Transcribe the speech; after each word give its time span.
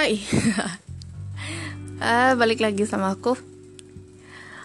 Hai. 0.00 0.16
Ah, 2.00 2.32
Balik 2.32 2.64
lagi 2.64 2.88
sama 2.88 3.12
aku. 3.12 3.36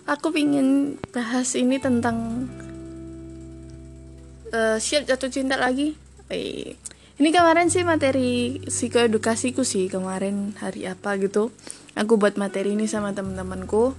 Aku 0.08 0.32
pingin 0.32 0.96
bahas 1.12 1.60
ini 1.60 1.76
tentang 1.76 2.48
uh, 4.56 4.80
Siap 4.80 5.04
jatuh 5.04 5.28
cinta 5.28 5.60
lagi? 5.60 6.00
Eh, 6.32 6.80
Ini 7.20 7.30
kemarin 7.36 7.68
sih 7.68 7.84
materi 7.84 8.64
psikoedukasiku 8.64 9.68
sih 9.68 9.92
Kemarin 9.92 10.56
hari 10.56 10.88
apa 10.88 11.20
gitu. 11.20 11.52
Aku 12.00 12.16
buat 12.16 12.40
materi 12.40 12.72
ini 12.72 12.88
sama 12.88 13.12
teman-temanku. 13.12 13.92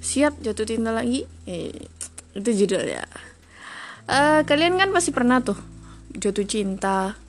Siap 0.00 0.40
jatuh 0.40 0.64
cinta 0.64 0.96
lagi? 0.96 1.28
Eh, 1.44 1.76
Itu 2.32 2.56
judulnya. 2.64 3.04
Uh, 4.08 4.40
Kalian 4.48 4.80
kan 4.80 4.88
pasti 4.96 5.12
pernah 5.12 5.44
tuh 5.44 5.60
Jatuh 6.16 6.48
cinta 6.48 7.20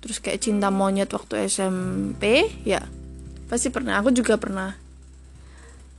terus 0.00 0.22
kayak 0.22 0.42
cinta 0.44 0.68
monyet 0.70 1.10
waktu 1.10 1.48
SMP 1.48 2.50
ya 2.62 2.84
pasti 3.46 3.70
pernah. 3.70 3.98
Aku 4.02 4.10
juga 4.10 4.36
pernah. 4.36 4.74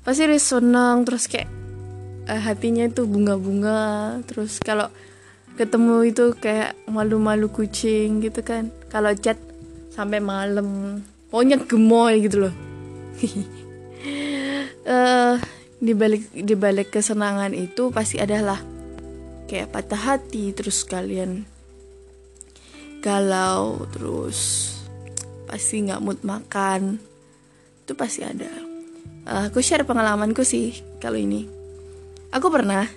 Pasti 0.03 0.23
seneng 0.39 1.03
terus 1.03 1.27
kayak 1.27 1.49
uh, 2.31 2.41
hatinya 2.43 2.87
itu 2.87 3.07
bunga-bunga. 3.07 4.19
Terus 4.27 4.59
kalau 4.63 4.87
ketemu 5.57 6.07
itu 6.07 6.35
kayak 6.37 6.75
malu-malu 6.87 7.51
kucing 7.51 8.23
gitu 8.23 8.43
kan. 8.43 8.71
Kalau 8.91 9.11
chat 9.15 9.39
sampai 9.91 10.21
malam 10.21 11.01
pokoknya 11.33 11.57
gemoy 11.65 12.21
gitu 12.23 12.47
loh. 12.47 12.55
Uh, 14.85 15.35
di 15.83 15.93
balik 15.93 16.33
di 16.33 16.55
balik 16.57 16.89
kesenangan 16.93 17.53
itu 17.53 17.93
pasti 17.93 18.17
adalah 18.17 18.57
kayak 19.45 19.69
patah 19.69 20.01
hati 20.17 20.51
terus 20.53 20.81
kalian 20.83 21.45
galau 23.01 23.85
terus 23.93 24.71
pasti 25.47 25.87
nggak 25.87 26.03
mood 26.03 26.19
makan. 26.27 26.99
Itu 27.87 27.95
pasti 27.95 28.27
ada. 28.27 28.51
Uh, 29.27 29.47
aku 29.47 29.63
share 29.63 29.87
pengalamanku 29.87 30.43
sih 30.43 30.83
kalau 30.99 31.15
ini. 31.19 31.47
Aku 32.35 32.51
pernah 32.51 32.87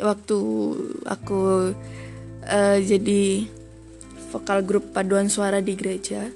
waktu 0.00 0.38
aku 1.08 1.72
uh, 2.44 2.78
jadi 2.80 3.48
vokal 4.30 4.62
grup 4.62 4.92
paduan 4.92 5.32
suara 5.32 5.64
di 5.64 5.72
gereja. 5.74 6.28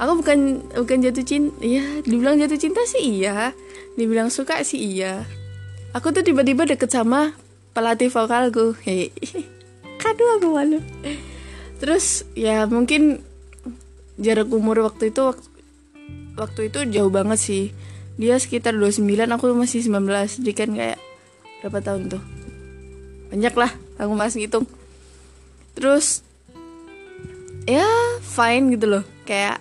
Aku 0.00 0.24
bukan 0.24 0.64
bukan 0.72 0.98
jatuh 1.04 1.24
cinta 1.24 1.52
ya 1.60 1.84
dibilang 2.04 2.40
jatuh 2.40 2.56
cinta 2.56 2.80
sih 2.88 3.20
iya. 3.20 3.52
Dibilang 3.96 4.32
suka 4.32 4.60
sih 4.64 4.80
iya. 4.80 5.24
Aku 5.92 6.14
tuh 6.14 6.24
tiba-tiba 6.24 6.64
deket 6.64 6.88
sama 6.92 7.36
pelatih 7.72 8.08
vokalku. 8.08 8.76
Hei 8.84 9.12
kado 10.00 10.24
aku 10.40 10.48
malu 10.56 10.80
terus 11.80 12.28
ya 12.36 12.68
mungkin 12.68 13.24
jarak 14.20 14.52
umur 14.52 14.84
waktu 14.84 15.10
itu 15.10 15.32
waktu, 16.36 16.72
itu 16.72 16.78
jauh 16.88 17.12
banget 17.12 17.40
sih. 17.40 17.64
Dia 18.20 18.36
sekitar 18.36 18.76
29 18.76 19.04
aku 19.32 19.56
masih 19.56 19.80
19 19.84 20.44
jadi 20.44 20.52
kan 20.52 20.70
kayak 20.76 20.98
berapa 21.64 21.78
tahun 21.80 22.02
tuh? 22.12 22.22
Banyak 23.32 23.54
lah 23.56 23.72
aku 23.96 24.12
masih 24.12 24.44
ngitung. 24.44 24.68
Terus 25.72 26.20
ya 27.64 27.88
fine 28.20 28.76
gitu 28.76 28.86
loh. 28.88 29.04
Kayak 29.24 29.60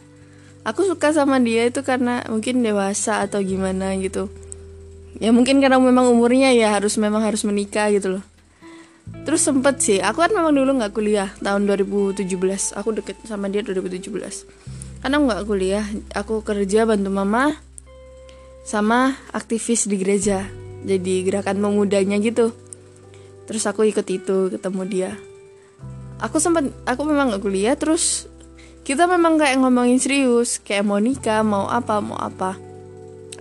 aku 0.68 0.84
suka 0.88 1.16
sama 1.16 1.40
dia 1.40 1.72
itu 1.72 1.80
karena 1.88 2.24
mungkin 2.28 2.60
dewasa 2.60 3.24
atau 3.24 3.40
gimana 3.40 3.96
gitu. 4.00 4.28
Ya 5.20 5.32
mungkin 5.32 5.60
karena 5.64 5.80
memang 5.80 6.12
umurnya 6.12 6.52
ya 6.52 6.76
harus 6.76 6.96
memang 7.00 7.24
harus 7.24 7.44
menikah 7.48 7.92
gitu 7.92 8.20
loh 8.20 8.24
terus 9.24 9.46
sempet 9.46 9.78
sih 9.84 10.00
aku 10.02 10.26
kan 10.26 10.32
memang 10.34 10.54
dulu 10.56 10.82
nggak 10.82 10.94
kuliah 10.96 11.30
tahun 11.44 11.70
2017 11.70 12.26
aku 12.74 12.90
deket 12.98 13.16
sama 13.26 13.52
dia 13.52 13.62
2017 13.62 14.10
karena 15.00 15.16
nggak 15.16 15.44
kuliah 15.48 15.86
aku 16.12 16.44
kerja 16.44 16.84
bantu 16.84 17.08
mama 17.08 17.56
sama 18.70 19.18
aktivis 19.34 19.90
di 19.90 19.98
gereja. 19.98 20.46
Jadi 20.86 21.26
gerakan 21.26 21.58
pemudanya 21.58 22.22
gitu. 22.22 22.54
Terus 23.50 23.66
aku 23.66 23.90
ikut 23.90 24.06
itu 24.06 24.54
ketemu 24.54 24.82
dia. 24.86 25.12
Aku 26.22 26.38
sempat 26.38 26.70
aku 26.86 27.02
memang 27.08 27.34
nggak 27.34 27.44
kuliah 27.44 27.74
terus 27.74 28.30
kita 28.86 29.10
memang 29.10 29.42
kayak 29.42 29.58
ngomongin 29.58 29.98
serius. 29.98 30.62
Kayak 30.62 30.86
mau 30.86 31.02
nikah 31.02 31.42
mau 31.42 31.66
apa 31.66 31.98
mau 31.98 32.20
apa. 32.20 32.60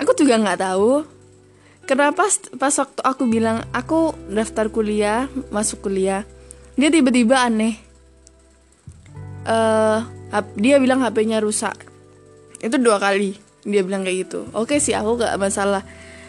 Aku 0.01 0.17
juga 0.17 0.41
nggak 0.41 0.65
tahu 0.65 1.05
kenapa 1.89 2.29
pas 2.61 2.75
waktu 2.77 3.01
aku 3.01 3.25
bilang 3.25 3.65
aku 3.73 4.13
daftar 4.29 4.69
kuliah 4.69 5.25
masuk 5.49 5.89
kuliah 5.89 6.29
dia 6.79 6.95
tiba-tiba 6.95 7.43
aneh. 7.43 7.75
Uh, 9.43 10.07
dia 10.55 10.79
bilang 10.79 11.03
HP-nya 11.03 11.43
rusak. 11.43 11.75
Itu 12.63 12.79
dua 12.79 13.03
kali 13.03 13.35
dia 13.67 13.83
bilang 13.83 14.07
kayak 14.07 14.31
gitu. 14.31 14.47
Oke 14.55 14.79
sih 14.79 14.95
aku 14.95 15.19
gak 15.19 15.35
masalah. 15.43 15.83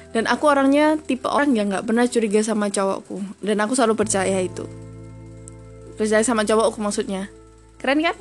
Dan 0.09 0.25
aku 0.25 0.49
orangnya 0.49 0.97
tipe 0.97 1.29
orang 1.29 1.53
yang 1.53 1.69
gak 1.69 1.85
pernah 1.85 2.09
curiga 2.09 2.41
sama 2.41 2.73
cowokku. 2.73 3.45
Dan 3.45 3.61
aku 3.61 3.77
selalu 3.77 3.93
percaya 3.93 4.41
itu. 4.41 4.65
Percaya 6.01 6.25
sama 6.25 6.41
cowokku 6.41 6.81
maksudnya. 6.81 7.29
Keren 7.77 8.01
kan? 8.01 8.17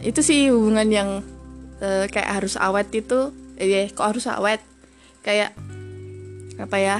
Itu 0.00 0.24
sih 0.24 0.48
hubungan 0.48 0.88
yang 0.88 1.08
uh, 1.84 2.08
kayak 2.08 2.32
harus 2.40 2.56
awet 2.56 2.88
itu. 2.96 3.28
Eh 3.60 3.92
kok 3.92 4.08
harus 4.08 4.24
awet? 4.24 4.64
Kayak 5.20 5.52
apa 6.58 6.76
ya? 6.76 6.98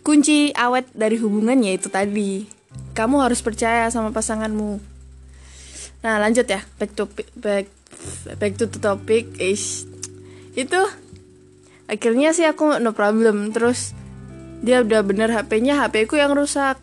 Kunci 0.00 0.50
awet 0.56 0.88
dari 0.96 1.20
hubungannya 1.20 1.76
itu 1.76 1.92
tadi 1.92 2.48
kamu 2.96 3.20
harus 3.20 3.44
percaya 3.44 3.92
sama 3.92 4.10
pasanganmu. 4.10 4.80
Nah 6.00 6.16
lanjut 6.16 6.48
ya 6.48 6.64
back 6.80 6.96
to 6.96 7.04
back 7.36 7.68
back 8.40 8.52
to 8.56 8.64
the 8.64 8.80
topic 8.80 9.28
is 9.36 9.84
itu 10.56 10.80
akhirnya 11.90 12.32
sih 12.32 12.48
aku 12.48 12.80
no 12.80 12.96
problem 12.96 13.52
terus 13.52 13.92
dia 14.64 14.80
udah 14.80 15.04
bener 15.04 15.28
HP-nya 15.28 15.76
HP 15.84 16.08
ku 16.08 16.16
yang 16.16 16.32
rusak. 16.32 16.80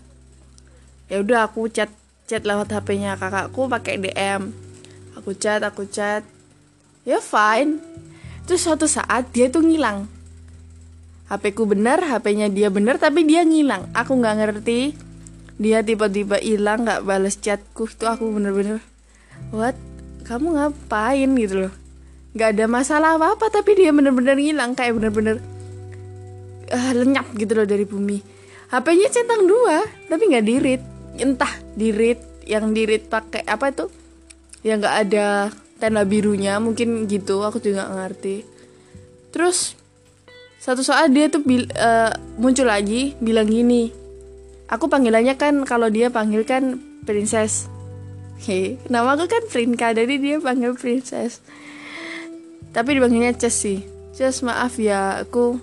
Ya 1.09 1.19
udah 1.19 1.49
aku 1.49 1.65
chat 1.73 1.89
chat 2.29 2.45
lewat 2.45 2.69
HP-nya 2.69 3.17
kakakku 3.17 3.65
pakai 3.65 3.97
DM 3.97 4.53
aku 5.17 5.33
chat 5.33 5.65
aku 5.65 5.89
chat. 5.89 6.21
Ya 7.07 7.17
fine. 7.17 7.81
Terus 8.43 8.67
suatu 8.67 8.85
saat 8.85 9.31
dia 9.31 9.47
tuh 9.47 9.63
ngilang 9.63 10.05
HP 11.31 11.55
ku 11.55 11.63
bener, 11.63 12.03
HP-nya 12.03 12.51
dia 12.51 12.67
bener, 12.67 12.99
tapi 12.99 13.23
dia 13.23 13.47
ngilang. 13.47 13.87
Aku 13.95 14.19
nggak 14.19 14.35
ngerti. 14.43 14.93
Dia 15.55 15.85
tiba-tiba 15.85 16.41
hilang, 16.41 16.83
nggak 16.83 17.07
balas 17.07 17.39
chatku. 17.39 17.87
Itu 17.87 18.09
aku 18.09 18.27
bener-bener, 18.33 18.83
what? 19.55 19.77
Kamu 20.23 20.55
ngapain 20.55 21.31
gitu 21.35 21.67
loh? 21.67 21.73
Gak 22.33 22.57
ada 22.57 22.65
masalah 22.65 23.19
apa-apa, 23.19 23.53
tapi 23.53 23.77
dia 23.77 23.93
bener-bener 23.93 24.33
ngilang, 24.33 24.73
kayak 24.73 24.97
bener-bener 24.97 25.37
uh, 26.73 26.91
lenyap 26.97 27.29
gitu 27.37 27.53
loh 27.53 27.67
dari 27.69 27.85
bumi. 27.85 28.17
HP-nya 28.73 29.07
centang 29.13 29.45
dua, 29.45 29.85
tapi 30.09 30.33
nggak 30.33 30.45
dirit. 30.47 30.81
Entah 31.21 31.53
dirit, 31.77 32.17
yang 32.49 32.73
dirit 32.73 33.05
pakai 33.05 33.45
apa 33.45 33.69
itu? 33.69 33.85
Yang 34.65 34.77
nggak 34.81 34.97
ada 35.07 35.27
tanda 35.77 36.01
birunya, 36.09 36.57
mungkin 36.57 37.05
gitu. 37.05 37.45
Aku 37.45 37.61
juga 37.61 37.85
ngerti. 37.85 38.41
Terus 39.29 39.77
satu 40.63 40.79
saat 40.79 41.11
dia 41.11 41.27
tuh 41.27 41.43
bil, 41.43 41.67
uh, 41.75 42.15
muncul 42.39 42.63
lagi 42.63 43.19
bilang 43.19 43.51
gini 43.51 43.91
aku 44.71 44.87
panggilannya 44.87 45.35
kan 45.35 45.67
kalau 45.67 45.91
dia 45.91 46.07
panggil 46.07 46.47
kan 46.47 46.79
princess. 47.03 47.67
Hei, 48.43 48.79
nama 48.87 49.15
aku 49.15 49.27
kan 49.27 49.43
Prinka 49.51 49.91
jadi 49.91 50.15
dia 50.17 50.39
panggil 50.39 50.73
princess. 50.73 51.43
Tapi 52.73 52.97
dipanggilnya 52.97 53.37
Ces 53.37 53.53
sih. 53.53 53.79
Ces 54.15 54.41
maaf 54.41 54.79
ya 54.81 55.21
aku 55.21 55.61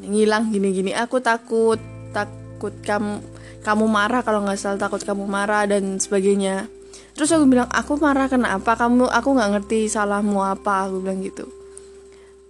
ngilang 0.00 0.48
gini-gini. 0.48 0.96
Aku 0.96 1.20
takut 1.20 1.76
takut 2.14 2.72
kamu 2.86 3.20
kamu 3.60 3.84
marah 3.84 4.24
kalau 4.24 4.46
nggak 4.46 4.56
salah 4.56 4.80
takut 4.80 5.04
kamu 5.04 5.28
marah 5.28 5.68
dan 5.68 6.00
sebagainya. 6.00 6.72
Terus 7.12 7.36
aku 7.36 7.44
bilang 7.44 7.68
aku 7.68 8.00
marah 8.00 8.32
kenapa? 8.32 8.78
Kamu 8.78 9.12
aku 9.12 9.28
nggak 9.36 9.50
ngerti 9.60 9.92
salahmu 9.92 10.40
apa 10.40 10.88
aku 10.88 11.04
bilang 11.04 11.20
gitu. 11.20 11.44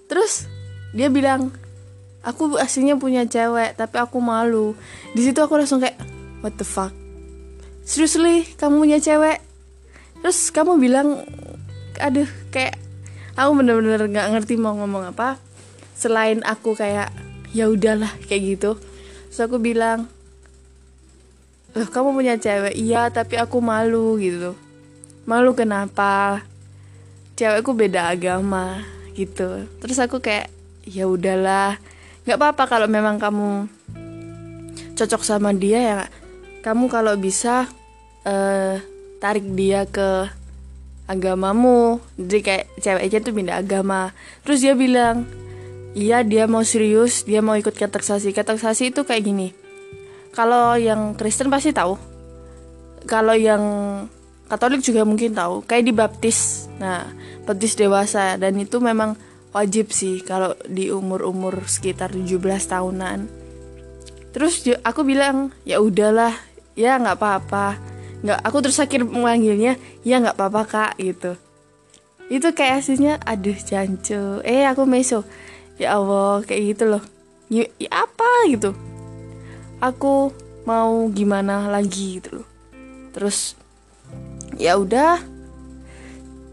Terus 0.07 0.60
dia 0.91 1.09
bilang 1.09 1.55
aku 2.21 2.59
aslinya 2.61 2.99
punya 2.99 3.25
cewek 3.25 3.79
tapi 3.79 3.97
aku 4.01 4.19
malu. 4.19 4.77
Di 5.15 5.23
situ 5.25 5.39
aku 5.41 5.57
langsung 5.57 5.81
kayak 5.81 5.99
what 6.45 6.55
the 6.59 6.67
fuck? 6.67 6.93
Seriously 7.87 8.47
kamu 8.59 8.87
punya 8.87 8.99
cewek? 8.99 9.39
Terus 10.21 10.53
kamu 10.53 10.77
bilang 10.77 11.25
aduh 12.01 12.29
kayak 12.53 12.77
aku 13.37 13.51
bener-bener 13.57 14.09
nggak 14.09 14.27
-bener 14.27 14.33
ngerti 14.41 14.55
mau 14.57 14.77
ngomong 14.77 15.13
apa 15.13 15.37
selain 15.97 16.41
aku 16.45 16.73
kayak 16.73 17.13
ya 17.53 17.69
udahlah 17.69 18.11
kayak 18.27 18.59
gitu. 18.59 18.77
Terus 19.31 19.41
aku 19.47 19.63
bilang 19.63 20.11
loh 21.71 21.89
kamu 21.89 22.11
punya 22.17 22.35
cewek? 22.35 22.75
Iya 22.75 23.09
tapi 23.15 23.39
aku 23.39 23.63
malu 23.63 24.19
gitu. 24.19 24.59
Malu 25.29 25.55
kenapa? 25.55 26.43
Cewekku 27.39 27.73
beda 27.73 28.11
agama 28.11 28.83
gitu. 29.15 29.65
Terus 29.81 29.99
aku 30.03 30.19
kayak 30.19 30.60
ya 30.85 31.09
udahlah 31.09 31.77
nggak 32.25 32.37
apa-apa 32.37 32.65
kalau 32.69 32.87
memang 32.87 33.17
kamu 33.17 33.67
cocok 35.01 35.23
sama 35.25 35.57
dia 35.57 35.81
ya. 35.81 36.01
Kamu 36.61 36.93
kalau 36.93 37.17
bisa 37.17 37.65
uh, 38.29 38.77
tarik 39.17 39.49
dia 39.57 39.89
ke 39.89 40.29
agamamu. 41.09 42.05
Jadi 42.21 42.39
kayak 42.45 42.65
ceweknya 42.85 43.19
tuh 43.25 43.33
pindah 43.33 43.57
agama. 43.65 44.13
Terus 44.45 44.61
dia 44.61 44.77
bilang 44.77 45.25
iya 45.97 46.23
dia 46.23 46.47
mau 46.47 46.63
serius 46.63 47.27
dia 47.27 47.43
mau 47.43 47.59
ikut 47.59 47.75
kateksasi 47.75 48.37
kateksasi 48.37 48.93
itu 48.93 49.03
kayak 49.09 49.25
gini. 49.25 49.49
Kalau 50.37 50.77
yang 50.77 51.17
Kristen 51.17 51.49
pasti 51.49 51.73
tahu. 51.73 51.97
Kalau 53.09 53.33
yang 53.33 53.65
Katolik 54.51 54.83
juga 54.83 55.07
mungkin 55.07 55.31
tahu. 55.31 55.63
Kayak 55.63 55.85
di 55.87 55.93
baptis. 55.95 56.67
Nah 56.77 57.09
baptis 57.49 57.79
dewasa. 57.79 58.37
Dan 58.37 58.59
itu 58.61 58.83
memang 58.83 59.15
wajib 59.51 59.91
sih 59.91 60.23
kalau 60.23 60.55
di 60.67 60.95
umur-umur 60.95 61.67
sekitar 61.67 62.15
17 62.15 62.39
tahunan. 62.71 63.27
Terus 64.31 64.63
aku 64.87 65.03
bilang 65.03 65.51
ya 65.67 65.83
udahlah 65.83 66.35
ya 66.79 66.99
nggak 66.99 67.19
apa-apa. 67.19 67.79
Nggak 68.23 68.41
aku 68.47 68.57
terus 68.63 68.79
akhir 68.79 69.03
memanggilnya 69.03 69.75
ya 70.07 70.23
nggak 70.23 70.39
apa-apa 70.39 70.63
kak 70.67 70.93
gitu. 71.03 71.35
Itu 72.31 72.55
kayak 72.55 72.87
aslinya 72.87 73.19
aduh 73.27 73.59
jancu 73.59 74.39
eh 74.47 74.63
aku 74.71 74.87
meso. 74.87 75.27
Ya 75.81 75.99
allah 75.99 76.47
kayak 76.47 76.77
gitu 76.77 76.85
loh. 76.87 77.03
Ya, 77.51 77.67
ya 77.83 78.07
apa? 78.07 78.29
gitu. 78.47 78.71
Aku 79.83 80.31
mau 80.63 81.11
gimana 81.11 81.67
lagi 81.67 82.23
gitu 82.23 82.43
loh. 82.43 82.49
Terus 83.11 83.59
ya 84.55 84.79
udah. 84.79 85.19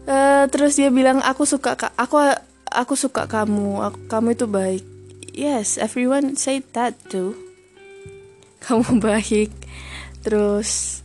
Uh, 0.08 0.48
terus 0.48 0.80
dia 0.80 0.88
bilang 0.88 1.20
aku 1.20 1.44
suka 1.44 1.76
aku 2.00 2.16
aku 2.72 2.94
suka 2.94 3.24
kamu 3.24 3.80
aku, 3.84 3.98
kamu 4.08 4.28
itu 4.36 4.46
baik. 4.46 4.84
Yes 5.38 5.78
everyone 5.78 6.34
say 6.34 6.60
that 6.74 6.98
too. 7.08 7.38
Kamu 8.66 8.98
baik. 8.98 9.54
Terus 10.26 11.00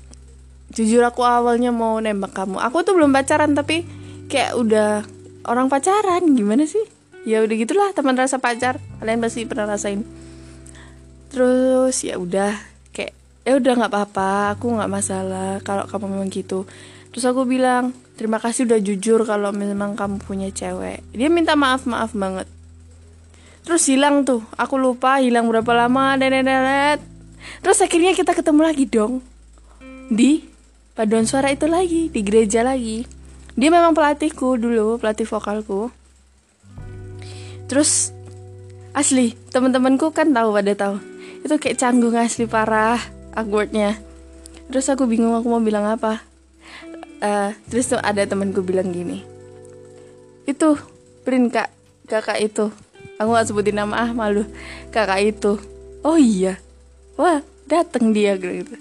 jujur 0.74 1.06
aku 1.06 1.21
awalnya 1.21 1.69
mau 1.69 2.01
nembak 2.01 2.33
kamu. 2.33 2.57
Aku 2.57 2.81
tuh 2.81 2.98
belum 2.98 3.13
pacaran 3.13 3.54
tapi 3.54 3.86
kayak 4.33 4.57
udah 4.57 5.06
orang 5.45 5.69
pacaran 5.69 6.33
gimana 6.33 6.65
sih? 6.65 6.81
Ya 7.30 7.45
udah 7.45 7.56
gitulah 7.56 7.94
teman 7.94 8.18
rasa 8.18 8.42
pacar. 8.42 8.81
Kalian 8.98 9.21
pasti 9.21 9.45
pernah 9.45 9.69
rasain. 9.69 10.01
Terus 11.30 12.01
ya 12.01 12.18
udah 12.18 12.73
ya 13.44 13.60
udah 13.60 13.74
nggak 13.75 13.92
apa-apa 13.92 14.56
aku 14.56 14.80
nggak 14.80 14.92
masalah 14.92 15.60
kalau 15.62 15.84
kamu 15.88 16.19
memang 16.19 16.31
gitu. 16.31 16.63
Terus 17.13 17.30
aku 17.30 17.45
bilang 17.45 17.94
terima 18.16 18.40
kasih 18.40 18.66
udah 18.66 18.80
jujur 18.80 19.22
kalau 19.28 19.51
memang 19.54 19.94
kamu 19.94 20.24
punya 20.24 20.50
cewek. 20.50 21.04
Dia 21.12 21.28
minta 21.28 21.54
maaf 21.60 21.84
maaf 21.86 22.16
banget. 22.16 22.48
Terus 23.63 23.84
hilang 23.88 24.24
tuh 24.28 24.44
aku 24.56 24.75
lupa 24.80 25.19
hilang 25.24 25.48
berapa 25.48 25.72
lama 25.75 26.19
nenek 26.19 27.00
terus 27.60 27.84
akhirnya 27.84 28.16
kita 28.16 28.31
ketemu 28.31 28.62
lagi 28.63 28.88
dong 28.88 29.19
di 30.07 30.48
paduan 30.95 31.28
suara 31.28 31.51
itu 31.51 31.68
lagi 31.68 32.07
di 32.07 32.19
gereja 32.24 32.63
lagi. 32.63 33.04
Dia 33.54 33.69
memang 33.69 33.94
pelatihku 33.94 34.57
dulu 34.57 34.98
pelatih 34.98 35.28
vokalku. 35.28 35.92
Terus 37.68 38.16
asli 38.95 39.36
teman-temanku 39.51 40.13
kan 40.16 40.31
tahu 40.31 40.54
pada 40.54 40.74
tahu 40.78 40.95
itu 41.44 41.56
kayak 41.60 41.78
canggung 41.81 42.16
asli 42.16 42.48
parah 42.48 43.01
awkwardnya. 43.33 43.97
Terus 44.69 44.89
aku 44.89 45.06
bingung 45.06 45.35
aku 45.35 45.47
mau 45.50 45.62
bilang 45.62 45.85
apa. 45.85 46.24
Uh, 47.24 47.51
terus 47.69 47.91
tuh 47.91 48.00
ada 48.00 48.24
temanku 48.24 48.63
bilang 48.63 48.89
gini. 48.89 49.21
Itu 50.47 50.80
print 51.27 51.53
kak. 51.53 51.69
Kakak 52.07 52.39
itu. 52.41 52.71
Aku 53.21 53.30
gak 53.31 53.47
sebutin 53.47 53.80
nama 53.80 54.07
ah 54.07 54.12
malu. 54.12 54.47
Kakak 54.89 55.21
itu. 55.24 55.59
Oh 56.03 56.19
iya. 56.19 56.59
Wah 57.15 57.44
dateng 57.68 58.12
dia 58.12 58.35
gitu. 58.39 58.75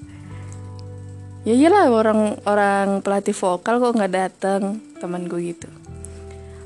Ya 1.43 1.59
iyalah 1.59 1.91
orang 1.91 2.39
orang 2.47 2.89
pelatih 3.03 3.35
vokal 3.35 3.83
kok 3.83 3.99
nggak 3.99 4.15
datang 4.15 4.79
temanku 5.03 5.43
gitu. 5.43 5.67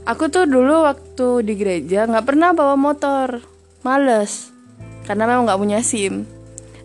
Aku 0.04 0.28
tuh 0.28 0.44
dulu 0.44 0.84
waktu 0.84 1.42
di 1.42 1.56
gereja 1.56 2.04
nggak 2.04 2.26
pernah 2.28 2.52
bawa 2.52 2.76
motor. 2.76 3.40
Males. 3.84 4.52
Karena 5.08 5.28
memang 5.28 5.48
nggak 5.48 5.60
punya 5.60 5.80
sim 5.80 6.35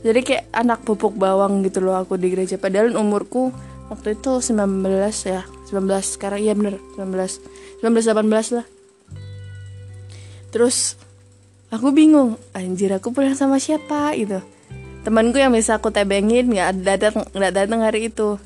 jadi 0.01 0.19
kayak 0.25 0.45
anak 0.49 0.81
pupuk 0.81 1.13
bawang 1.13 1.61
gitu 1.61 1.77
loh 1.81 1.93
aku 1.93 2.17
di 2.17 2.33
gereja. 2.33 2.57
Padahal 2.57 2.97
umurku 2.97 3.53
waktu 3.93 4.17
itu 4.17 4.41
19 4.41 4.81
ya 5.29 5.45
19 5.69 5.85
sekarang 6.01 6.39
iya 6.41 6.57
bener 6.57 6.81
19 6.97 7.85
19 7.85 7.85
18 7.85 8.57
lah. 8.57 8.65
Terus 10.49 10.97
aku 11.69 11.93
bingung 11.93 12.41
anjir 12.57 12.97
aku 12.97 13.13
pulang 13.13 13.37
sama 13.37 13.61
siapa 13.61 14.17
gitu. 14.17 14.41
Temanku 15.05 15.37
yang 15.37 15.53
bisa 15.53 15.77
aku 15.77 15.93
tebengin 15.93 16.49
nggak 16.49 16.81
datang 16.81 17.25
nggak 17.37 17.53
datang 17.53 17.85
hari 17.85 18.09
itu. 18.09 18.41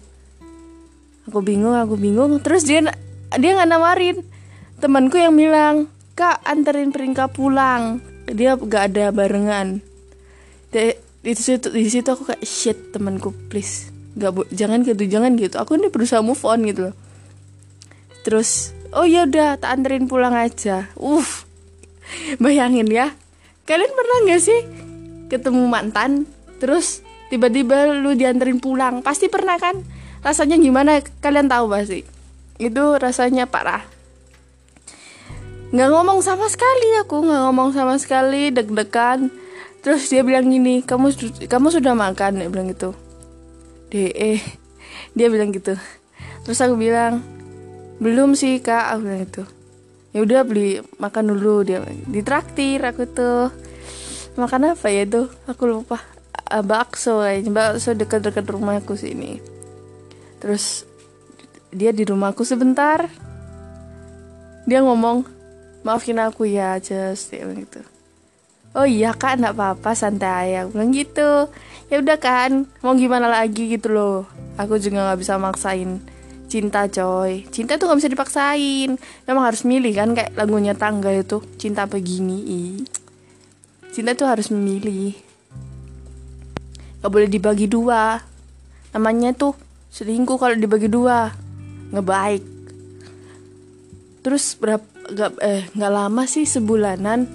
Aku 1.32 1.40
bingung 1.40 1.74
aku 1.74 1.96
bingung. 1.96 2.36
Terus 2.44 2.68
dia 2.68 2.84
dia 3.40 3.52
nggak 3.56 3.70
nawarin. 3.72 4.18
Temanku 4.84 5.16
yang 5.16 5.40
bilang 5.40 5.88
kak 6.20 6.44
anterin 6.44 6.92
peringkat 6.92 7.32
pulang. 7.32 8.04
Dia 8.26 8.58
gak 8.58 8.90
ada 8.90 9.14
barengan 9.14 9.86
di 11.26 11.34
situ 11.34 11.74
di 11.74 11.90
situ 11.90 12.06
aku 12.06 12.30
kayak 12.30 12.46
shit 12.46 12.94
temanku 12.94 13.34
please. 13.50 13.90
Nggak 14.14 14.32
bu 14.32 14.42
jangan 14.54 14.86
gitu 14.86 15.10
jangan 15.10 15.34
gitu. 15.42 15.58
Aku 15.58 15.74
ini 15.74 15.90
berusaha 15.90 16.22
move 16.22 16.40
on 16.46 16.62
gitu 16.70 16.90
loh. 16.90 16.96
Terus 18.22 18.78
oh 18.94 19.10
ya 19.10 19.26
udah 19.26 19.58
tak 19.58 19.82
anterin 19.82 20.06
pulang 20.06 20.38
aja. 20.38 20.86
Uh 20.94 21.26
bayangin 22.44 22.86
ya. 22.94 23.10
Kalian 23.66 23.90
pernah 23.98 24.18
nggak 24.30 24.42
sih 24.46 24.60
ketemu 25.26 25.66
mantan 25.66 26.30
terus 26.62 27.02
tiba-tiba 27.34 27.90
lu 27.98 28.14
dianterin 28.14 28.62
pulang? 28.62 29.02
Pasti 29.02 29.26
pernah 29.26 29.58
kan? 29.58 29.82
Rasanya 30.22 30.62
gimana? 30.62 31.02
Kalian 31.26 31.50
tahu 31.50 31.74
pasti 31.74 32.06
itu 32.56 32.84
rasanya 32.96 33.50
parah. 33.50 33.84
Nggak 35.76 35.90
ngomong 35.92 36.24
sama 36.24 36.48
sekali 36.48 37.02
aku 37.04 37.26
nggak 37.26 37.42
ngomong 37.50 37.70
sama 37.76 38.00
sekali 38.00 38.54
deg-degan 38.54 39.34
terus 39.86 40.10
dia 40.10 40.26
bilang 40.26 40.50
gini 40.50 40.82
kamu 40.82 41.14
kamu 41.46 41.68
sudah 41.70 41.94
makan? 41.94 42.42
Dia 42.42 42.50
bilang 42.50 42.74
gitu. 42.74 42.98
DE 43.94 44.42
dia 45.14 45.28
bilang 45.30 45.54
gitu. 45.54 45.78
Terus 46.42 46.58
aku 46.66 46.74
bilang 46.74 47.22
belum 48.02 48.34
sih 48.34 48.58
kak. 48.66 48.98
Aku 48.98 49.06
bilang 49.06 49.22
gitu. 49.30 49.46
Ya 50.18 50.26
udah 50.26 50.42
beli 50.42 50.82
makan 50.98 51.38
dulu. 51.38 51.62
Dia 51.62 51.86
ditraktir 52.10 52.82
aku 52.82 53.06
tuh. 53.06 53.54
Makan 54.36 54.74
apa 54.74 54.90
ya 54.90 55.06
tuh? 55.06 55.30
Aku 55.46 55.70
lupa. 55.70 56.02
Uh, 56.50 56.66
bakso 56.66 57.22
kayaknya 57.22 57.50
bakso 57.54 57.98
dekat-dekat 57.98 58.46
rumahku 58.46 58.94
sini 58.94 59.42
terus 60.38 60.86
dia 61.74 61.90
di 61.90 62.06
rumahku 62.06 62.46
sebentar. 62.46 63.10
Dia 64.70 64.86
ngomong 64.86 65.26
maafin 65.82 66.22
aku 66.22 66.46
ya 66.46 66.78
just 66.78 67.34
dia 67.34 67.46
bilang 67.46 67.66
gitu 67.66 67.95
oh 68.76 68.84
iya 68.86 69.16
kak 69.16 69.40
nggak 69.40 69.56
apa-apa 69.56 69.96
santai 69.96 70.60
aku 70.60 70.76
bilang 70.76 70.92
gitu. 70.92 71.48
Ya 71.88 72.02
udah 72.02 72.18
kan 72.20 72.68
mau 72.84 72.94
gimana 72.94 73.32
lagi 73.32 73.72
gitu 73.72 73.96
loh. 73.96 74.18
Aku 74.60 74.76
juga 74.78 75.12
nggak 75.12 75.20
bisa 75.24 75.40
maksain 75.40 76.04
cinta 76.52 76.86
coy. 76.92 77.48
Cinta 77.50 77.80
tuh 77.80 77.88
nggak 77.88 78.00
bisa 78.04 78.12
dipaksain. 78.12 79.00
Memang 79.26 79.44
harus 79.48 79.64
milih 79.64 79.94
kan 79.96 80.12
kayak 80.12 80.36
lagunya 80.36 80.76
tangga 80.76 81.10
itu 81.10 81.42
cinta 81.58 81.88
begini 81.88 82.84
cinta 83.96 84.12
tuh 84.12 84.28
harus 84.28 84.52
memilih. 84.52 85.16
Nggak 87.00 87.12
boleh 87.16 87.30
dibagi 87.32 87.72
dua. 87.72 88.20
Namanya 88.92 89.32
tuh 89.32 89.56
selingkuh 89.96 90.36
kalau 90.36 90.60
dibagi 90.60 90.92
dua. 90.92 91.32
Ngebaik 91.96 92.56
terus 94.26 94.58
berapa 94.58 94.82
nggak 95.06 95.32
eh 95.46 95.70
nggak 95.78 95.94
lama 95.94 96.26
sih 96.26 96.50
sebulanan 96.50 97.30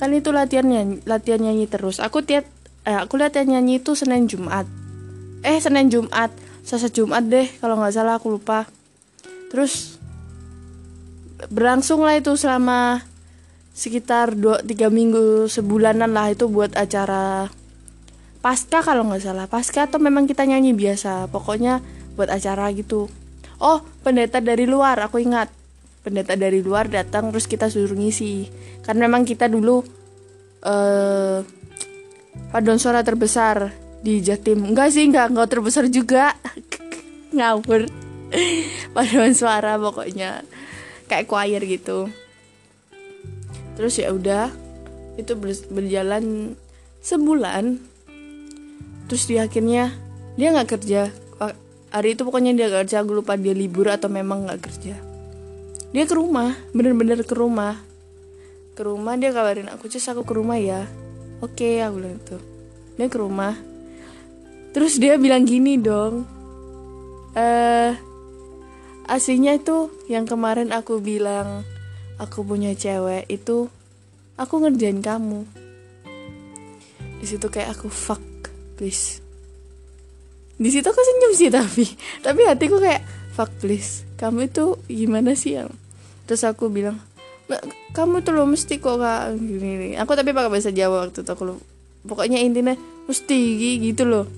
kan 0.00 0.16
itu 0.16 0.32
latihan 0.32 0.64
nyanyi 0.64 1.04
latihan 1.04 1.44
nyanyi 1.44 1.68
terus. 1.68 2.00
Aku 2.00 2.24
tiap 2.24 2.48
eh, 2.88 2.96
aku 2.96 3.20
latihan 3.20 3.44
nyanyi 3.44 3.84
itu 3.84 3.92
senin 3.92 4.24
jumat. 4.24 4.64
Eh 5.44 5.60
senin 5.60 5.92
jumat. 5.92 6.32
Selasa 6.64 6.88
jumat 6.88 7.28
deh 7.28 7.44
kalau 7.60 7.76
nggak 7.76 7.92
salah 7.92 8.16
aku 8.16 8.32
lupa. 8.32 8.64
Terus 9.52 10.00
berlangsung 11.52 12.00
lah 12.00 12.16
itu 12.16 12.32
selama 12.32 13.04
sekitar 13.76 14.32
dua 14.32 14.64
tiga 14.64 14.88
minggu 14.88 15.52
sebulanan 15.52 16.16
lah 16.16 16.32
itu 16.32 16.48
buat 16.48 16.72
acara 16.80 17.52
pasca 18.40 18.80
kalau 18.80 19.04
nggak 19.04 19.20
salah. 19.20 19.44
Pasca 19.52 19.84
atau 19.84 20.00
memang 20.00 20.24
kita 20.24 20.48
nyanyi 20.48 20.72
biasa 20.72 21.28
pokoknya 21.28 21.84
buat 22.16 22.32
acara 22.32 22.72
gitu. 22.72 23.12
Oh 23.60 23.84
pendeta 24.00 24.40
dari 24.40 24.64
luar 24.64 24.96
aku 25.04 25.20
ingat 25.20 25.59
pendeta 26.00 26.32
dari 26.36 26.64
luar 26.64 26.88
datang 26.88 27.28
terus 27.28 27.44
kita 27.44 27.68
suruh 27.68 27.96
ngisi. 27.96 28.48
Karena 28.84 29.08
memang 29.08 29.28
kita 29.28 29.46
dulu 29.46 29.84
uh, 30.64 31.38
paduan 32.52 32.80
suara 32.80 33.04
terbesar 33.04 33.72
di 34.00 34.24
Jatim. 34.24 34.64
Enggak 34.64 34.96
sih 34.96 35.04
enggak 35.04 35.32
enggak 35.32 35.50
terbesar 35.52 35.84
juga. 35.92 36.36
Ngawur. 37.36 37.86
Paduan 38.96 39.32
suara 39.36 39.76
pokoknya. 39.76 40.42
Kayak 41.06 41.28
choir 41.28 41.62
gitu. 41.66 42.08
Terus 43.76 43.94
ya 43.98 44.12
udah 44.14 44.48
itu 45.20 45.36
berjalan 45.68 46.54
sebulan. 47.04 47.82
Terus 49.10 49.24
di 49.26 49.36
akhirnya 49.36 49.92
dia 50.38 50.54
nggak 50.54 50.70
kerja. 50.80 51.10
Hari 51.90 52.14
itu 52.14 52.22
pokoknya 52.22 52.54
dia 52.54 52.70
gak 52.70 52.86
kerja. 52.86 53.02
Aku 53.02 53.18
lupa 53.18 53.34
dia 53.34 53.50
libur 53.50 53.90
atau 53.90 54.06
memang 54.06 54.46
nggak 54.46 54.62
kerja 54.62 55.09
dia 55.90 56.06
ke 56.06 56.14
rumah 56.14 56.54
bener-bener 56.70 57.22
ke 57.26 57.34
rumah. 57.34 57.78
Ke 58.78 58.86
rumah 58.86 59.18
dia 59.18 59.34
kabarin 59.34 59.66
aku 59.70 59.90
cus 59.90 60.06
aku 60.06 60.22
ke 60.22 60.32
rumah 60.38 60.58
ya. 60.58 60.86
Oke 61.42 61.82
aku 61.82 61.98
bilang 61.98 62.18
itu 62.22 62.38
dia 62.94 63.06
ke 63.10 63.18
rumah. 63.18 63.54
Terus 64.70 65.02
dia 65.02 65.18
bilang 65.18 65.42
gini 65.42 65.80
dong 65.80 66.26
eh 67.34 67.94
aslinya 69.10 69.58
itu 69.58 69.90
yang 70.06 70.26
kemarin 70.26 70.70
aku 70.70 71.02
bilang 71.02 71.66
aku 72.18 72.46
punya 72.46 72.74
cewek 72.78 73.26
itu 73.26 73.66
aku 74.38 74.54
ngerjain 74.62 75.02
kamu. 75.02 75.42
Di 77.18 77.26
situ 77.26 77.50
kayak 77.50 77.74
aku 77.74 77.90
fuck 77.90 78.22
please. 78.78 79.18
Di 80.60 80.68
situ 80.70 80.86
aku 80.86 81.00
senyum 81.02 81.32
sih 81.34 81.50
tapi 81.56 81.84
tapi 82.22 82.40
hatiku 82.46 82.78
kayak 82.78 83.02
fuck 83.34 83.50
please. 83.58 84.06
Kamu 84.20 84.46
itu 84.46 84.76
gimana 84.86 85.32
sih 85.32 85.56
yang 85.56 85.72
terus 86.30 86.46
aku 86.46 86.70
bilang 86.70 86.94
kamu 87.90 88.22
tuh 88.22 88.38
lo 88.38 88.46
mesti 88.46 88.78
kok 88.78 89.02
kak. 89.02 89.34
Gini, 89.34 89.98
aku 89.98 90.14
tapi 90.14 90.30
pakai 90.30 90.46
bahasa 90.46 90.70
Jawa 90.70 91.10
waktu 91.10 91.26
itu 91.26 91.30
aku 91.34 91.42
lo 91.42 91.54
pokoknya 92.06 92.38
intinya 92.38 92.78
mesti 93.10 93.38
gitu 93.82 94.06
loh. 94.06 94.30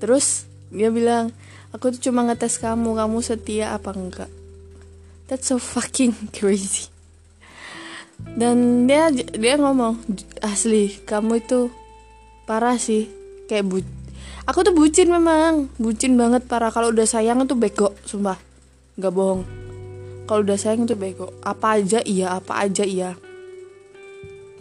Terus 0.00 0.48
dia 0.72 0.88
bilang 0.88 1.28
aku 1.76 1.92
tuh 1.92 2.08
cuma 2.08 2.24
ngetes 2.24 2.56
kamu 2.56 2.96
kamu 2.96 3.20
setia 3.20 3.76
apa 3.76 3.92
enggak? 3.92 4.32
That's 5.28 5.52
so 5.52 5.60
fucking 5.60 6.16
crazy. 6.36 6.88
Dan 8.16 8.88
dia 8.88 9.12
dia 9.12 9.60
ngomong 9.60 10.00
asli 10.40 10.96
kamu 11.04 11.44
itu 11.44 11.68
parah 12.48 12.80
sih 12.80 13.12
kayak 13.44 13.68
bu 13.68 13.84
aku 14.48 14.64
tuh 14.64 14.72
bucin 14.72 15.12
memang 15.12 15.68
bucin 15.76 16.16
banget 16.16 16.48
parah. 16.48 16.72
Kalau 16.72 16.96
udah 16.96 17.04
sayang 17.04 17.44
tuh 17.44 17.60
bego 17.60 17.92
sumpah 18.08 18.49
nggak 18.98 19.14
bohong. 19.14 19.42
Kalau 20.30 20.46
udah 20.46 20.58
sayang 20.58 20.86
tuh 20.86 20.94
bego. 20.94 21.34
Apa 21.42 21.82
aja 21.82 21.98
iya 22.06 22.38
apa 22.38 22.62
aja 22.62 22.86
iya. 22.86 23.18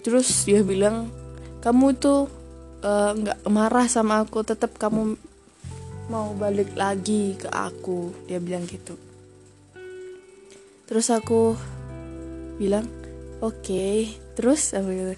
Terus 0.01 0.50
dia 0.50 0.65
bilang 0.65 1.13
kamu 1.62 1.93
tuh 2.01 2.25
eh, 2.81 3.12
nggak 3.13 3.45
uh, 3.45 3.51
marah 3.53 3.86
sama 3.86 4.25
aku 4.25 4.41
tetap 4.41 4.74
kamu 4.81 5.13
mau 6.09 6.33
balik 6.33 6.74
lagi 6.74 7.38
ke 7.38 7.45
aku. 7.53 8.09
Dia 8.25 8.41
bilang 8.41 8.65
gitu. 8.65 8.98
Terus 10.89 11.07
aku 11.13 11.53
bilang 12.57 12.89
oke. 13.39 13.62
Okay. 13.62 14.17
terus 14.39 14.71
aku 14.71 14.89
gitu 14.95 15.13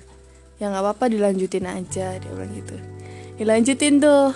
ya 0.58 0.74
nggak 0.74 0.84
apa-apa 0.84 1.06
dilanjutin 1.08 1.64
aja. 1.64 2.20
Dia 2.20 2.32
bilang 2.36 2.52
gitu. 2.52 2.76
Dilanjutin 3.40 4.04
tuh. 4.04 4.36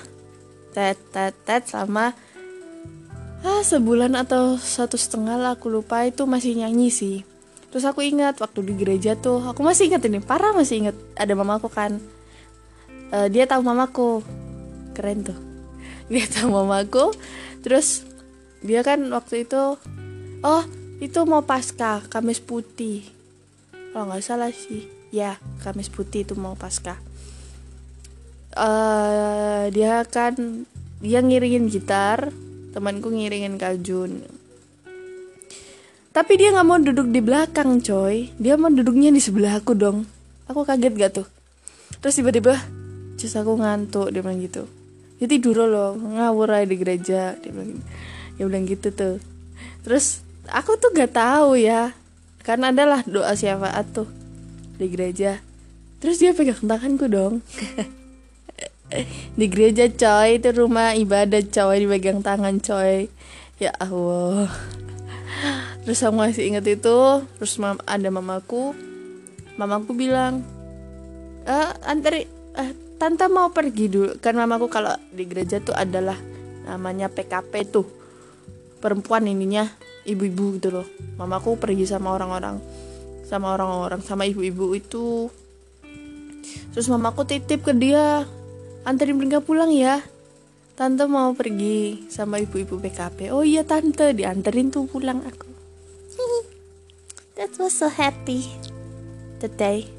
Tet 0.71 0.99
tet 1.11 1.35
tet 1.43 1.67
sama 1.67 2.15
ah 3.45 3.61
sebulan 3.61 4.17
atau 4.17 4.57
satu 4.57 4.97
setengah 4.97 5.37
lah 5.37 5.51
aku 5.53 5.69
lupa 5.69 6.01
itu 6.01 6.25
masih 6.25 6.57
nyanyi 6.57 6.89
sih. 6.89 7.21
Terus 7.69 7.85
aku 7.85 8.01
ingat 8.01 8.41
waktu 8.41 8.65
di 8.65 8.73
gereja 8.73 9.13
tuh 9.13 9.45
aku 9.45 9.61
masih 9.61 9.93
ingat 9.93 10.01
ini 10.09 10.17
parah 10.17 10.57
masih 10.57 10.89
ingat 10.89 10.97
ada 11.13 11.37
mamaku 11.37 11.69
kan. 11.69 12.01
Uh, 13.13 13.29
dia 13.29 13.45
tahu 13.45 13.61
mamaku. 13.61 14.25
Keren 14.97 15.21
tuh. 15.21 15.37
Dia 16.11 16.25
tahu 16.25 16.53
mamaku. 16.53 17.13
Terus 17.61 18.05
dia 18.61 18.81
kan 18.85 19.01
waktu 19.09 19.45
itu 19.45 19.77
oh 20.41 20.63
itu 20.97 21.19
mau 21.25 21.45
pasca 21.45 22.01
kamis 22.09 22.41
putih. 22.41 23.05
Kalau 23.93 24.09
nggak 24.09 24.25
salah 24.25 24.49
sih 24.49 24.89
ya 25.15 25.39
kamis 25.63 25.87
putih 25.87 26.27
itu 26.27 26.35
mau 26.35 26.59
pasca 26.59 26.99
uh, 28.59 29.67
dia 29.69 30.03
kan 30.07 30.65
dia 31.03 31.19
ngiringin 31.23 31.71
gitar 31.71 32.35
temanku 32.75 33.07
ngiringin 33.07 33.55
kajun. 33.55 34.27
Tapi 36.11 36.31
dia 36.35 36.51
nggak 36.51 36.67
mau 36.67 36.75
duduk 36.75 37.07
di 37.07 37.23
belakang 37.23 37.79
coy. 37.79 38.35
Dia 38.35 38.59
mau 38.59 38.67
duduknya 38.67 39.15
di 39.15 39.23
sebelah 39.23 39.63
aku 39.63 39.71
dong. 39.75 40.03
Aku 40.51 40.67
kaget 40.67 40.93
gak 40.95 41.11
tuh? 41.23 41.27
Terus 42.03 42.19
tiba-tiba 42.19 42.59
cus 43.15 43.33
aku 43.35 43.55
ngantuk 43.55 44.11
dia 44.11 44.19
bilang 44.19 44.43
gitu. 44.43 44.67
Ya 45.19 45.31
tidur 45.31 45.63
loh 45.63 45.95
ngawur 45.95 46.51
aja 46.51 46.67
di 46.67 46.75
gereja 46.75 47.21
dia 47.39 47.51
bilang 47.51 47.79
ya 48.35 48.43
bilang 48.43 48.67
gitu 48.67 48.91
tuh. 48.91 49.23
Terus 49.87 50.23
aku 50.51 50.75
tuh 50.75 50.91
gak 50.91 51.15
tahu 51.15 51.55
ya 51.55 51.95
karena 52.43 52.75
adalah 52.75 53.01
doa 53.07 53.31
syafaat 53.35 53.87
tuh 53.95 54.07
di 54.75 54.91
gereja. 54.91 55.39
Terus 56.03 56.19
dia 56.19 56.35
pegang 56.35 56.63
tanganku 56.63 57.07
dong 57.07 57.39
di 59.39 59.45
gereja 59.49 59.89
coy. 59.89 60.41
Itu 60.41 60.49
rumah 60.55 60.93
ibadah 60.93 61.41
coy. 61.41 61.85
Dipegang 61.85 62.21
tangan 62.21 62.61
coy. 62.61 63.09
Ya 63.61 63.71
Allah. 63.79 64.51
Terus 65.85 66.01
aku 66.01 66.17
masih 66.17 66.49
inget 66.49 66.65
itu 66.81 66.97
terus 67.37 67.55
mam 67.61 67.77
ada 67.85 68.09
mamaku. 68.09 68.73
Mamaku 69.55 69.93
bilang 69.93 70.41
eh 71.45 71.69
antari 71.85 72.25
eh, 72.57 72.71
tante 72.97 73.29
mau 73.29 73.53
pergi 73.53 73.85
dulu. 73.87 74.17
Kan 74.17 74.35
mamaku 74.35 74.65
kalau 74.67 74.97
di 75.13 75.23
gereja 75.29 75.61
tuh 75.61 75.77
adalah 75.77 76.17
namanya 76.65 77.07
PKP 77.07 77.69
tuh. 77.69 77.85
Perempuan 78.81 79.29
ininya 79.29 79.69
ibu-ibu 80.09 80.57
gitu 80.57 80.69
loh. 80.81 80.87
Mamaku 81.21 81.57
pergi 81.61 81.85
sama 81.85 82.17
orang-orang 82.17 82.57
sama 83.25 83.57
orang-orang 83.57 84.01
sama 84.05 84.25
ibu-ibu 84.25 84.73
itu. 84.77 85.29
Terus 86.73 86.89
mamaku 86.89 87.25
titip 87.25 87.65
ke 87.65 87.73
dia 87.73 88.25
anterin 88.85 89.17
mereka 89.17 89.41
pulang 89.41 89.73
ya. 89.73 90.05
Tante 90.75 91.07
mau 91.09 91.33
pergi 91.33 92.05
sama 92.11 92.37
ibu-ibu 92.37 92.77
PKP 92.77 93.31
oh 93.31 93.41
iya 93.41 93.65
tante 93.65 94.13
dianterin 94.13 94.69
tuh 94.69 94.85
pulang 94.85 95.25
aku. 95.25 95.49
That 97.35 97.57
was 97.57 97.73
so 97.73 97.89
happy. 97.89 98.45
Today 99.41 99.89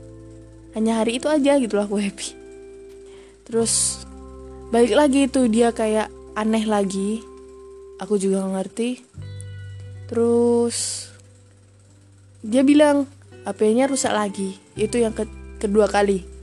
hanya 0.77 1.01
hari 1.01 1.17
itu 1.17 1.27
aja 1.27 1.57
gitu 1.59 1.81
loh 1.81 1.89
aku 1.89 1.99
happy. 1.99 2.37
Terus 3.49 4.05
balik 4.69 4.93
lagi 4.95 5.25
itu 5.27 5.49
dia 5.51 5.73
kayak 5.73 6.13
aneh 6.37 6.69
lagi. 6.69 7.25
Aku 7.99 8.21
juga 8.21 8.45
ngerti. 8.45 9.01
Terus 10.13 11.09
dia 12.45 12.61
bilang 12.61 13.09
HP-nya 13.49 13.89
rusak 13.89 14.13
lagi. 14.13 14.61
Itu 14.77 15.01
yang 15.01 15.17
ke 15.17 15.25
kedua 15.57 15.89
kali 15.89 16.36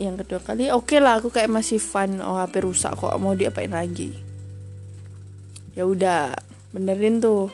yang 0.00 0.16
kedua 0.16 0.40
kali 0.40 0.72
oke 0.72 0.88
okay 0.88 0.98
lah 0.98 1.20
aku 1.20 1.28
kayak 1.28 1.52
masih 1.52 1.76
fun. 1.76 2.24
Oh 2.24 2.40
HP 2.40 2.64
rusak 2.64 2.96
kok 2.96 3.12
mau 3.20 3.36
diapain 3.36 3.68
lagi? 3.68 4.16
Ya 5.76 5.84
udah 5.84 6.32
benerin 6.72 7.20
tuh. 7.20 7.52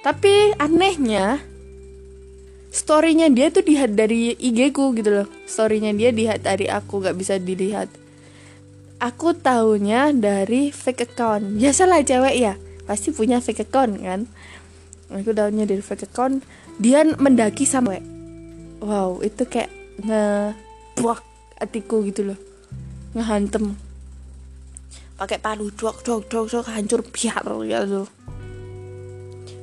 Tapi 0.00 0.56
anehnya 0.56 1.38
storynya 2.72 3.28
dia 3.28 3.52
tuh 3.52 3.62
dilihat 3.62 3.92
dari 3.92 4.32
IG 4.34 4.72
ku 4.72 4.96
gitu 4.96 5.22
loh. 5.22 5.28
Storynya 5.44 5.92
dia 5.92 6.10
dilihat 6.10 6.42
dari 6.42 6.66
aku 6.66 7.04
gak 7.04 7.14
bisa 7.14 7.36
dilihat. 7.36 7.92
Aku 8.98 9.36
tahunya 9.36 10.16
dari 10.16 10.72
fake 10.72 11.12
account. 11.12 11.60
Biasalah 11.60 12.02
cewek 12.02 12.34
ya 12.40 12.54
pasti 12.88 13.14
punya 13.14 13.38
fake 13.38 13.68
account 13.68 14.00
kan? 14.00 14.26
Aku 15.12 15.36
tahunya 15.36 15.68
dari 15.68 15.84
fake 15.84 16.08
account 16.10 16.42
dia 16.80 17.04
mendaki 17.04 17.68
sama 17.68 18.00
wow 18.80 19.20
itu 19.20 19.44
kayak 19.44 19.70
nge 20.02 20.56
buak 20.96 21.20
hatiku 21.62 22.02
gitu 22.02 22.34
loh. 22.34 22.38
Ngehantem. 23.14 23.78
Pakai 25.16 25.38
palu 25.38 25.70
dok 25.70 26.02
dok 26.02 26.26
dok 26.26 26.46
dok 26.50 26.66
hancur 26.66 27.06
biar 27.06 27.46
gitu 27.46 28.10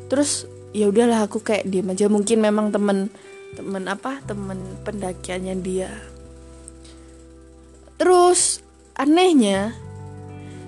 terus 0.10 0.50
ya 0.74 0.90
udahlah 0.90 1.30
aku 1.30 1.40
kayak 1.40 1.70
diem 1.70 1.88
aja. 1.94 2.10
Mungkin 2.10 2.42
memang 2.42 2.74
temen 2.74 3.14
temen 3.54 3.86
apa 3.86 4.20
temen 4.26 4.58
pendakiannya 4.84 5.56
dia. 5.62 5.94
Terus 8.02 8.66
anehnya 8.98 9.78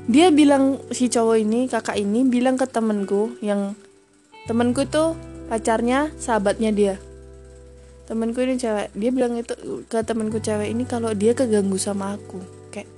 dia 0.05 0.29
bilang 0.29 0.79
si 0.93 1.09
cowok 1.09 1.37
ini 1.41 1.59
kakak 1.67 1.97
ini 1.97 2.23
bilang 2.23 2.55
ke 2.55 2.69
temenku 2.69 3.35
yang 3.41 3.73
temenku 4.45 4.85
tuh 4.87 5.17
pacarnya 5.49 6.09
sahabatnya 6.17 6.71
dia 6.73 6.95
temenku 8.11 8.43
ini 8.43 8.59
cewek. 8.59 8.91
Dia 8.91 9.09
bilang 9.15 9.39
itu 9.39 9.55
ke 9.87 10.03
temenku 10.03 10.43
cewek 10.43 10.67
ini 10.67 10.83
kalau 10.83 11.15
dia 11.15 11.31
keganggu 11.31 11.79
sama 11.79 12.19
aku. 12.19 12.43
Kayak 12.75 12.91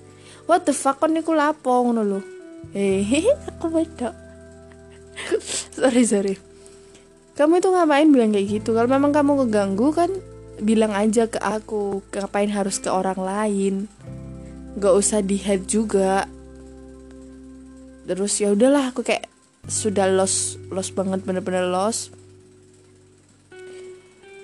what 0.49 0.65
the 0.65 0.73
fuck 0.73 0.97
kan 0.97 1.13
aku 1.21 1.37
lapong 1.37 1.93
loh 1.93 2.25
hehehe 2.71 3.35
aku 3.59 3.67
beda 3.69 4.15
sorry 5.75 6.03
sorry. 6.07 6.35
Kamu 7.33 7.57
itu 7.57 7.69
ngapain 7.73 8.09
bilang 8.13 8.29
kayak 8.29 8.61
gitu? 8.61 8.77
Kalau 8.77 8.85
memang 8.85 9.09
kamu 9.09 9.45
keganggu 9.45 9.89
kan 9.89 10.09
bilang 10.61 10.93
aja 10.93 11.25
ke 11.25 11.41
aku 11.41 12.05
ngapain 12.13 12.49
harus 12.53 12.77
ke 12.77 12.89
orang 12.93 13.17
lain? 13.17 13.75
Gak 14.77 14.93
usah 14.93 15.25
di 15.25 15.41
head 15.41 15.65
juga. 15.65 16.29
Terus 18.05 18.37
ya 18.37 18.53
udahlah 18.53 18.93
aku 18.93 19.01
kayak 19.01 19.25
sudah 19.65 20.05
lost 20.13 20.61
lost 20.69 20.93
banget 20.93 21.25
bener-bener 21.25 21.65
lost. 21.65 22.13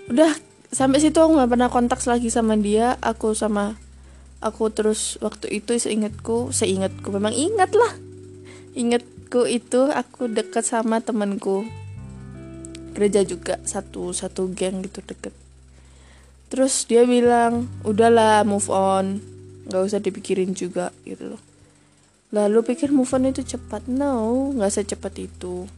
Udah 0.10 0.34
sampai 0.70 1.02
situ 1.02 1.18
aku 1.18 1.38
nggak 1.38 1.52
pernah 1.52 1.70
kontak 1.70 2.02
lagi 2.06 2.30
sama 2.30 2.58
dia. 2.58 2.98
Aku 3.02 3.34
sama 3.34 3.78
aku 4.40 4.72
terus 4.72 5.20
waktu 5.20 5.52
itu 5.60 5.76
seingatku 5.76 6.56
seingatku 6.56 7.12
memang 7.12 7.36
ingat 7.36 7.76
lah 7.76 7.92
ingatku 8.72 9.44
itu 9.50 9.90
aku 9.92 10.30
deket 10.32 10.64
sama 10.66 11.02
temanku. 11.04 11.66
Gereja 12.96 13.22
juga 13.24 13.62
satu 13.64 14.16
satu 14.16 14.50
geng 14.54 14.82
gitu 14.86 15.02
deket. 15.06 15.34
Terus 16.50 16.90
dia 16.90 17.06
bilang 17.06 17.70
udahlah 17.86 18.42
move 18.42 18.70
on. 18.74 19.22
Nggak 19.70 19.82
usah 19.86 20.00
dipikirin 20.02 20.58
juga 20.58 20.90
gitu 21.06 21.38
loh. 21.38 21.42
Lalu 22.34 22.62
pikir 22.66 22.90
move 22.90 23.10
on 23.14 23.30
itu 23.30 23.46
cepat? 23.46 23.86
No 23.86 24.50
nggak 24.54 24.74
secepat 24.74 25.14
itu 25.22 25.70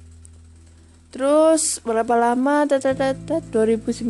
terus 1.12 1.84
berapa 1.84 2.15
lama 2.15 2.63
tata 2.65 3.13
2019 3.51 4.08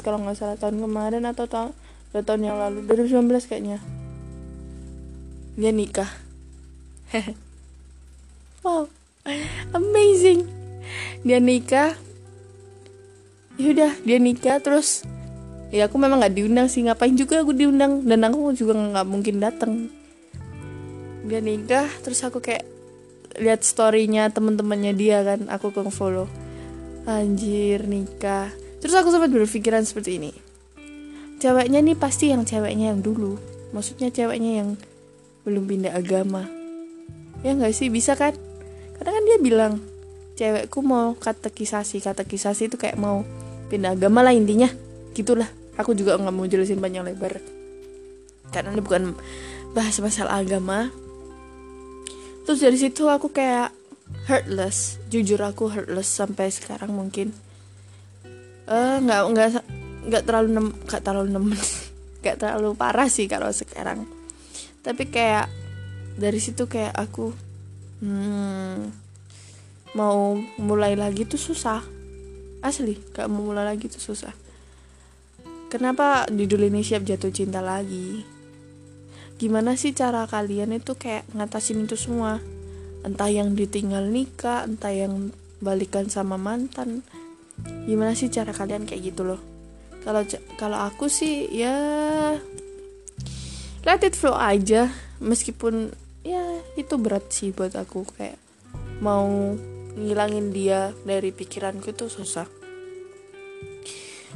kalau 0.00 0.18
nggak 0.24 0.36
salah 0.36 0.56
tahun 0.56 0.80
kemarin 0.80 1.28
atau 1.28 1.44
tahun 1.44 1.70
dua 2.08 2.22
tahun 2.24 2.42
yang 2.48 2.56
lalu. 2.56 2.88
2019 2.88 3.48
kayaknya. 3.48 3.78
Dia 5.60 5.72
nikah. 5.72 6.10
Wow 8.58 8.90
amazing. 9.72 10.46
Dia 11.24 11.38
nikah. 11.42 11.94
Yaudah 13.58 13.98
dia 14.06 14.22
nikah 14.22 14.62
terus 14.62 15.02
ya 15.74 15.90
aku 15.90 15.98
memang 15.98 16.22
nggak 16.22 16.34
diundang 16.34 16.68
sih. 16.70 16.86
Ngapain 16.86 17.14
juga 17.18 17.42
aku 17.42 17.52
diundang? 17.52 18.06
Dan 18.06 18.22
aku 18.24 18.54
juga 18.54 18.78
nggak 18.78 19.06
mungkin 19.08 19.42
datang. 19.42 19.72
Dia 21.26 21.42
nikah 21.42 21.90
terus 22.00 22.22
aku 22.22 22.38
kayak 22.38 22.64
lihat 23.38 23.62
storynya 23.64 24.28
temen-temennya 24.30 24.92
dia 24.94 25.22
kan 25.24 25.46
aku 25.50 25.70
ke 25.74 25.80
follow. 25.90 26.28
Anjir 27.08 27.88
nikah. 27.88 28.52
Terus 28.78 28.94
aku 28.94 29.10
sempat 29.10 29.32
berpikiran 29.32 29.82
seperti 29.82 30.20
ini. 30.20 30.30
Ceweknya 31.38 31.78
nih 31.82 31.96
pasti 31.96 32.34
yang 32.34 32.44
ceweknya 32.44 32.92
yang 32.94 33.00
dulu. 33.00 33.38
Maksudnya 33.70 34.10
ceweknya 34.10 34.62
yang 34.62 34.68
belum 35.46 35.64
pindah 35.64 35.94
agama. 35.94 36.44
Ya 37.46 37.54
nggak 37.54 37.72
sih 37.72 37.88
bisa 37.88 38.18
kan? 38.18 38.34
Karena 38.98 39.10
kan 39.14 39.22
dia 39.24 39.38
bilang 39.38 39.72
cewekku 40.34 40.82
mau 40.82 41.14
katekisasi. 41.14 42.02
Katekisasi 42.02 42.68
itu 42.68 42.76
kayak 42.76 42.98
mau 42.98 43.22
pindah 43.70 43.94
agama 43.94 44.26
lah 44.26 44.34
intinya. 44.34 44.68
Gitulah. 45.14 45.48
Aku 45.78 45.94
juga 45.94 46.18
nggak 46.18 46.34
mau 46.34 46.46
jelasin 46.46 46.82
panjang 46.82 47.06
lebar. 47.06 47.38
Karena 48.50 48.74
ini 48.74 48.82
bukan 48.82 49.14
bahas 49.72 49.94
masalah 50.02 50.42
agama 50.42 50.90
terus 52.48 52.64
dari 52.64 52.80
situ 52.80 53.04
aku 53.04 53.28
kayak 53.28 53.76
hurtless. 54.24 54.96
Jujur 55.12 55.36
aku 55.44 55.68
hurtless 55.68 56.08
sampai 56.08 56.48
sekarang 56.48 56.96
mungkin. 56.96 57.36
Eh 58.64 58.72
uh, 58.72 58.96
nggak 59.04 59.22
nggak 59.36 59.48
nggak 60.08 60.22
terlalu 60.24 60.48
nem 60.56 60.66
nggak 60.72 61.02
terlalu 61.04 61.28
nemen 61.28 61.60
nggak 62.24 62.36
terlalu 62.40 62.72
parah 62.72 63.12
sih 63.12 63.28
kalau 63.28 63.52
sekarang. 63.52 64.08
Tapi 64.80 65.12
kayak 65.12 65.52
dari 66.16 66.40
situ 66.40 66.64
kayak 66.64 66.96
aku 66.96 67.36
hmm, 68.00 68.96
mau 69.92 70.40
mulai 70.56 70.96
lagi 70.96 71.28
tuh 71.28 71.36
susah. 71.36 71.84
Asli 72.64 72.96
gak 73.12 73.28
mau 73.28 73.44
mulai 73.44 73.68
lagi 73.76 73.92
tuh 73.92 74.00
susah. 74.00 74.32
Kenapa 75.68 76.24
di 76.32 76.48
dulu 76.48 76.64
ini 76.64 76.80
siap 76.80 77.04
jatuh 77.04 77.28
cinta 77.28 77.60
lagi 77.60 78.37
gimana 79.38 79.78
sih 79.78 79.94
cara 79.94 80.26
kalian 80.26 80.74
itu 80.74 80.98
kayak 80.98 81.30
ngatasin 81.30 81.86
itu 81.86 81.94
semua? 81.94 82.42
Entah 83.06 83.30
yang 83.30 83.54
ditinggal 83.54 84.10
nikah 84.10 84.66
entah 84.66 84.90
yang 84.90 85.30
balikan 85.62 86.10
sama 86.10 86.34
mantan. 86.34 87.06
Gimana 87.86 88.18
sih 88.18 88.26
cara 88.34 88.50
kalian 88.50 88.82
kayak 88.82 89.14
gitu 89.14 89.22
loh? 89.22 89.40
Kalau 90.02 90.26
kalau 90.58 90.78
aku 90.82 91.06
sih 91.06 91.46
ya 91.54 91.74
let 93.86 94.02
it 94.02 94.18
flow 94.18 94.34
aja. 94.34 94.90
Meskipun 95.22 95.94
ya 96.26 96.42
itu 96.74 96.98
berat 96.98 97.30
sih 97.30 97.54
buat 97.54 97.78
aku. 97.78 98.02
Kayak 98.18 98.42
mau 98.98 99.54
ngilangin 99.94 100.50
dia 100.50 100.90
dari 101.06 101.30
pikiranku 101.30 101.94
itu 101.94 102.10
susah. 102.10 102.50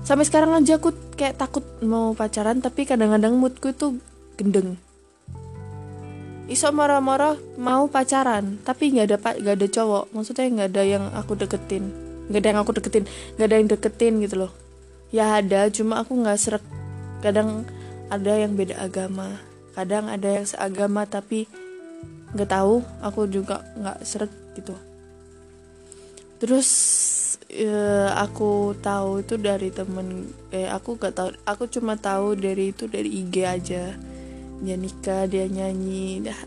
Sampai 0.06 0.26
sekarang 0.26 0.54
aja 0.54 0.78
aku 0.78 0.94
kayak 1.18 1.38
takut 1.42 1.66
mau 1.82 2.14
pacaran 2.14 2.62
tapi 2.62 2.86
kadang-kadang 2.86 3.38
moodku 3.38 3.70
itu 3.70 3.98
gendeng 4.34 4.78
iso 6.50 6.68
marah-marah 6.74 7.38
mau 7.54 7.86
pacaran 7.86 8.58
tapi 8.66 8.94
nggak 8.94 9.06
ada 9.06 9.16
nggak 9.18 9.56
ada 9.58 9.68
cowok. 9.68 10.04
Maksudnya 10.10 10.46
nggak 10.50 10.68
ada 10.74 10.82
yang 10.82 11.04
aku 11.14 11.32
deketin. 11.38 11.84
Nggak 12.30 12.40
ada 12.42 12.48
yang 12.48 12.60
aku 12.62 12.72
deketin 12.78 13.04
nggak 13.36 13.46
ada 13.46 13.56
yang 13.58 13.68
deketin 13.70 14.14
gitu 14.22 14.34
loh. 14.46 14.52
Ya 15.12 15.38
ada 15.38 15.68
cuma 15.68 16.00
aku 16.02 16.18
nggak 16.18 16.38
serak 16.40 16.64
kadang 17.22 17.68
ada 18.10 18.32
yang 18.34 18.58
beda 18.58 18.78
agama. 18.80 19.38
Kadang 19.72 20.10
ada 20.10 20.28
yang 20.28 20.46
seagama 20.48 21.06
tapi 21.08 21.46
nggak 22.32 22.48
tahu 22.48 22.80
aku 23.04 23.28
juga 23.28 23.62
nggak 23.78 23.98
serak 24.02 24.32
gitu. 24.58 24.74
Terus 26.42 26.68
ya, 27.52 28.16
aku 28.18 28.72
tahu 28.80 29.22
itu 29.22 29.36
dari 29.36 29.68
temen 29.68 30.32
eh 30.50 30.66
aku 30.66 30.96
gak 30.96 31.14
tahu 31.14 31.28
aku 31.44 31.68
cuma 31.68 31.94
tahu 32.00 32.34
dari 32.34 32.72
itu 32.72 32.88
dari 32.88 33.08
IG 33.12 33.34
aja 33.44 33.94
dia 34.62 34.78
nikah 34.78 35.26
dia 35.26 35.50
nyanyi 35.50 36.22
dah. 36.22 36.38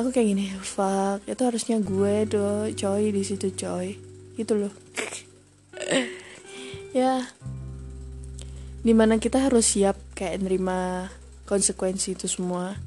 Aku 0.00 0.10
kayak 0.10 0.34
gini 0.34 0.50
fuck 0.58 1.22
itu 1.28 1.42
harusnya 1.44 1.78
gue 1.78 2.24
do 2.26 2.66
coy 2.72 3.12
di 3.12 3.22
situ 3.22 3.52
coy. 3.52 4.00
Gitu 4.34 4.52
loh. 4.56 4.72
Ya. 6.94 7.26
Di 8.86 8.94
mana 8.94 9.18
kita 9.18 9.42
harus 9.42 9.74
siap 9.74 9.98
kayak 10.14 10.46
nerima 10.46 11.10
konsekuensi 11.42 12.14
itu 12.14 12.30
semua. 12.30 12.78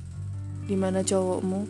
Di 0.63 0.79
mana 0.79 1.03
cowokmu 1.03 1.67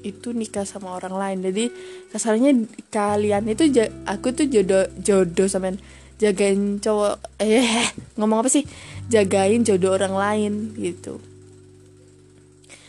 itu 0.00 0.32
nikah 0.32 0.64
sama 0.64 0.96
orang 0.96 1.12
lain. 1.12 1.38
Jadi 1.44 1.64
kasarnya 2.08 2.56
kalian 2.88 3.52
itu 3.52 3.68
aku 4.08 4.32
tuh 4.32 4.48
jodoh 4.48 4.88
jodoh 4.96 5.44
sama 5.44 5.76
jagain 6.16 6.80
cowok 6.80 7.20
eh 7.36 7.84
ngomong 8.16 8.40
apa 8.40 8.48
sih? 8.48 8.64
Jagain 9.12 9.60
jodoh 9.60 9.92
orang 9.92 10.16
lain 10.16 10.72
gitu 10.72 11.20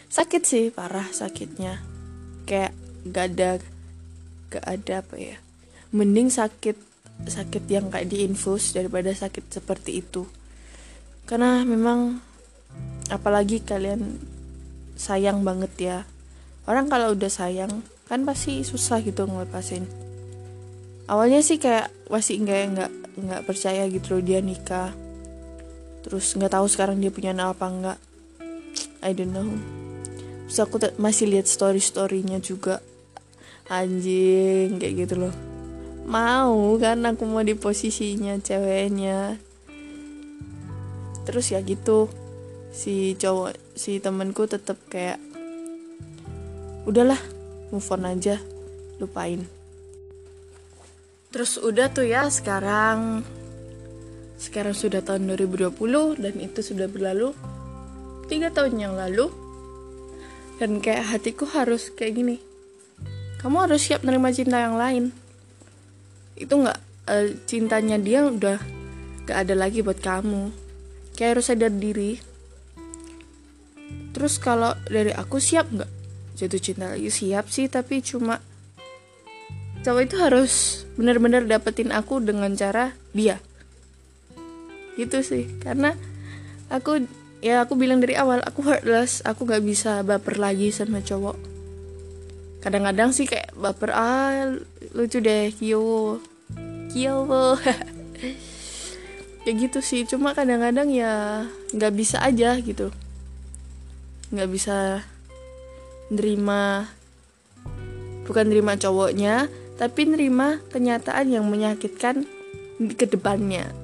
sakit 0.09 0.41
sih 0.41 0.65
parah 0.73 1.05
sakitnya. 1.13 1.79
Kayak 2.49 2.73
gak 3.05 3.25
ada 3.33 3.49
gak 4.49 4.65
ada 4.65 4.93
apa 5.05 5.15
ya. 5.15 5.37
Mending 5.93 6.33
sakit 6.33 6.77
sakit 7.19 7.63
yang 7.69 7.93
kayak 7.93 8.09
diinfus 8.09 8.73
daripada 8.73 9.13
sakit 9.13 9.53
seperti 9.53 10.01
itu. 10.01 10.25
Karena 11.29 11.61
memang 11.61 12.17
apalagi 13.13 13.61
kalian 13.61 14.17
sayang 14.97 15.45
banget 15.45 15.73
ya. 15.77 15.97
Orang 16.65 16.89
kalau 16.89 17.13
udah 17.13 17.29
sayang 17.29 17.85
kan 18.09 18.25
pasti 18.25 18.65
susah 18.65 19.05
gitu 19.05 19.29
ngelepasin. 19.29 19.85
Awalnya 21.09 21.41
sih 21.41 21.57
kayak 21.61 21.89
masih 22.09 22.41
nggak 22.41 22.61
nggak 22.73 22.91
nggak 23.19 23.41
percaya 23.45 23.85
gitu 23.89 24.17
loh 24.17 24.23
dia 24.25 24.41
nikah. 24.41 24.93
Terus 26.01 26.33
nggak 26.33 26.53
tahu 26.53 26.65
sekarang 26.65 26.97
dia 26.97 27.13
punya 27.13 27.33
anak 27.35 27.57
apa 27.57 27.65
enggak 27.69 27.99
I 28.99 29.15
don't 29.15 29.31
know 29.31 29.78
terus 30.49 30.65
aku 30.65 30.81
masih 30.97 31.29
lihat 31.29 31.45
story 31.45 31.77
storynya 31.77 32.41
juga. 32.41 32.81
Anjing 33.69 34.81
kayak 34.81 35.05
gitu 35.05 35.29
loh. 35.29 35.35
Mau 36.09 36.73
kan 36.81 37.05
aku 37.05 37.21
mau 37.29 37.45
di 37.45 37.53
posisinya 37.53 38.33
ceweknya. 38.41 39.37
Terus 41.29 41.53
ya 41.53 41.61
gitu 41.61 42.09
si 42.73 43.13
cowok 43.13 43.77
si 43.77 44.01
temenku 44.01 44.49
tetap 44.49 44.81
kayak 44.89 45.21
udahlah 46.89 47.21
move 47.69 47.85
on 47.93 48.09
aja 48.09 48.41
lupain. 48.97 49.45
Terus 51.29 51.61
udah 51.61 51.93
tuh 51.93 52.09
ya 52.09 52.25
sekarang 52.25 53.21
sekarang 54.41 54.73
sudah 54.73 55.05
tahun 55.05 55.29
2020 55.29 55.77
dan 56.17 56.33
itu 56.41 56.65
sudah 56.65 56.89
berlalu. 56.89 57.37
Tiga 58.25 58.49
tahun 58.49 58.81
yang 58.81 58.97
lalu 58.97 59.29
dan 60.59 60.83
kayak 60.83 61.07
hatiku 61.07 61.47
harus 61.47 61.87
kayak 61.95 62.19
gini. 62.19 62.37
Kamu 63.39 63.63
harus 63.63 63.87
siap 63.87 64.03
menerima 64.03 64.29
cinta 64.35 64.59
yang 64.59 64.75
lain. 64.75 65.15
Itu 66.35 66.59
nggak 66.59 66.79
uh, 67.07 67.27
cintanya 67.47 67.95
dia 67.95 68.27
udah 68.27 68.59
gak 69.23 69.47
ada 69.47 69.55
lagi 69.55 69.79
buat 69.79 70.03
kamu. 70.03 70.51
Kayak 71.15 71.39
harus 71.39 71.45
sadar 71.47 71.71
diri. 71.71 72.19
Terus 74.11 74.35
kalau 74.37 74.75
dari 74.91 75.15
aku 75.15 75.39
siap 75.39 75.71
nggak? 75.71 75.91
Jatuh 76.35 76.59
cinta 76.59 76.91
lagi 76.91 77.07
siap 77.07 77.47
sih 77.47 77.71
tapi 77.71 78.03
cuma 78.03 78.43
cowok 79.79 80.01
itu 80.03 80.15
harus 80.19 80.83
benar-benar 80.99 81.47
dapetin 81.47 81.95
aku 81.95 82.19
dengan 82.19 82.51
cara 82.59 82.91
dia. 83.15 83.39
Gitu 84.99 85.23
sih 85.23 85.47
karena 85.63 85.95
aku 86.67 87.07
ya 87.39 87.63
aku 87.63 87.79
bilang 87.79 88.03
dari 88.03 88.19
awal 88.19 88.43
aku 88.43 88.63
heartless 88.67 89.23
aku 89.23 89.47
nggak 89.47 89.63
bisa 89.63 90.03
baper 90.03 90.39
lagi 90.39 90.71
sama 90.71 90.99
cowok. 90.99 91.39
Kadang-kadang 92.59 93.15
sih 93.15 93.23
kayak 93.23 93.55
baper 93.55 93.95
ah 93.95 94.51
lucu 94.91 95.23
deh 95.23 95.47
kyo 95.55 96.19
kyo 96.91 97.23
kayak 99.43 99.55
gitu 99.63 99.79
sih 99.79 100.03
cuma 100.03 100.35
kadang-kadang 100.35 100.91
ya 100.91 101.45
nggak 101.71 101.93
bisa 101.95 102.19
aja 102.19 102.59
gitu. 102.59 102.91
Nggak 104.35 104.49
bisa 104.51 104.77
nerima 106.11 106.89
bukan 108.29 108.45
nerima 108.49 108.77
cowoknya 108.77 109.49
tapi 109.79 110.05
nerima 110.05 110.61
kenyataan 110.69 111.31
yang 111.33 111.47
menyakitkan 111.47 112.27
ke 112.93 113.05
depannya 113.09 113.78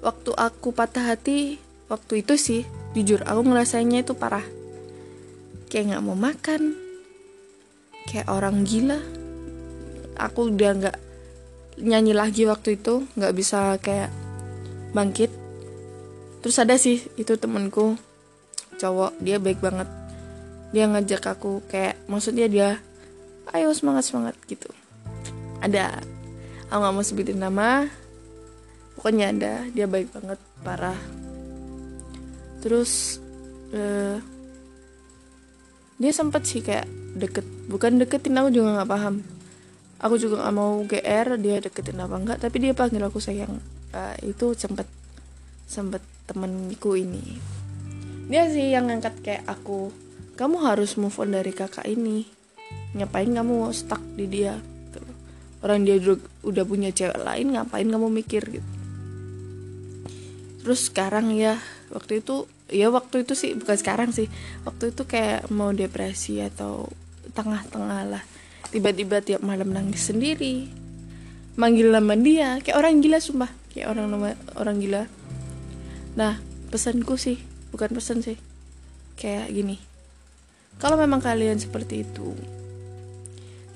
waktu 0.00 0.32
aku 0.32 0.72
patah 0.72 1.12
hati 1.12 1.60
waktu 1.92 2.24
itu 2.24 2.34
sih 2.36 2.62
jujur 2.96 3.20
aku 3.24 3.40
ngerasainnya 3.44 4.04
itu 4.04 4.16
parah. 4.16 4.44
Kayak 5.70 5.94
nggak 5.94 6.04
mau 6.04 6.18
makan 6.18 6.74
kayak 8.10 8.28
orang 8.28 8.66
gila. 8.66 8.98
Aku 10.20 10.50
udah 10.52 10.72
nggak 10.76 10.98
nyanyi 11.80 12.12
lagi 12.12 12.44
waktu 12.44 12.76
itu 12.76 13.06
nggak 13.16 13.34
bisa 13.36 13.78
kayak 13.78 14.10
bangkit. 14.92 15.30
Terus 16.40 16.56
ada 16.58 16.74
sih 16.80 17.04
itu 17.20 17.36
temenku 17.36 17.94
cowok 18.80 19.20
dia 19.20 19.36
baik 19.36 19.60
banget. 19.60 19.86
Dia 20.72 20.88
ngajak 20.88 21.38
aku 21.38 21.60
kayak 21.68 22.00
maksudnya 22.08 22.46
dia 22.48 22.68
ayo 23.54 23.70
semangat 23.76 24.08
semangat 24.08 24.34
gitu. 24.48 24.68
Ada 25.60 26.00
aku 26.72 26.78
nggak 26.80 26.94
mau 26.94 27.04
sebutin 27.04 27.38
nama 27.38 27.86
pokoknya 29.00 29.32
ada 29.32 29.64
dia 29.72 29.88
baik 29.88 30.12
banget 30.12 30.36
parah. 30.60 31.00
Terus 32.60 33.16
uh, 33.72 34.20
dia 35.96 36.12
sempet 36.12 36.44
sih 36.44 36.60
kayak 36.60 36.84
deket. 37.16 37.48
Bukan 37.72 37.96
deketin 37.96 38.36
aku 38.36 38.52
juga 38.52 38.76
nggak 38.76 38.90
paham. 38.92 39.24
Aku 40.04 40.20
juga 40.20 40.44
nggak 40.44 40.52
mau 40.52 40.84
gr 40.84 41.28
dia 41.40 41.64
deketin 41.64 41.96
apa 41.96 42.12
enggak 42.12 42.44
tapi 42.44 42.60
dia 42.60 42.76
panggil 42.76 43.00
aku 43.00 43.24
sayang. 43.24 43.56
Uh, 43.96 44.12
itu 44.20 44.52
sempet 44.52 44.84
sempet 45.64 46.04
temenku 46.28 46.92
ini. 46.92 47.40
Dia 48.28 48.52
sih 48.52 48.68
yang 48.68 48.92
ngangkat 48.92 49.16
kayak 49.24 49.48
aku 49.48 49.88
kamu 50.36 50.60
harus 50.60 51.00
move 51.00 51.16
on 51.16 51.32
dari 51.32 51.56
kakak 51.56 51.88
ini. 51.88 52.28
Ngapain 53.00 53.32
kamu 53.32 53.72
stuck 53.72 54.04
di 54.12 54.28
dia? 54.28 54.60
Gitu. 54.60 55.00
orang 55.64 55.88
dia 55.88 55.96
udah 56.44 56.64
punya 56.68 56.92
cewek 56.92 57.16
lain 57.16 57.56
ngapain 57.56 57.88
kamu 57.88 58.08
mikir 58.12 58.44
gitu 58.44 58.79
terus 60.60 60.92
sekarang 60.92 61.32
ya 61.32 61.56
waktu 61.90 62.22
itu 62.22 62.46
ya 62.70 62.88
waktu 62.88 63.26
itu 63.26 63.34
sih 63.34 63.58
bukan 63.58 63.76
sekarang 63.76 64.10
sih. 64.14 64.30
Waktu 64.64 64.94
itu 64.94 65.02
kayak 65.04 65.50
mau 65.50 65.74
depresi 65.74 66.38
atau 66.40 66.88
tengah-tengah 67.34 68.02
lah. 68.06 68.22
Tiba-tiba 68.70 69.20
tiap 69.20 69.42
malam 69.42 69.74
nangis 69.74 70.08
sendiri. 70.08 70.70
Manggil 71.58 71.90
nama 71.90 72.14
dia. 72.14 72.62
Kayak 72.62 72.78
orang 72.78 73.02
gila 73.02 73.18
sumpah. 73.18 73.50
Kayak 73.74 73.92
orang 73.92 74.06
nama 74.08 74.28
orang 74.56 74.76
gila. 74.78 75.02
Nah 76.14 76.38
pesanku 76.70 77.18
sih 77.18 77.42
bukan 77.74 77.90
pesan 77.90 78.22
sih. 78.22 78.38
Kayak 79.18 79.50
gini. 79.50 79.76
Kalau 80.80 80.96
memang 80.96 81.20
kalian 81.20 81.60
seperti 81.60 82.08
itu 82.08 82.32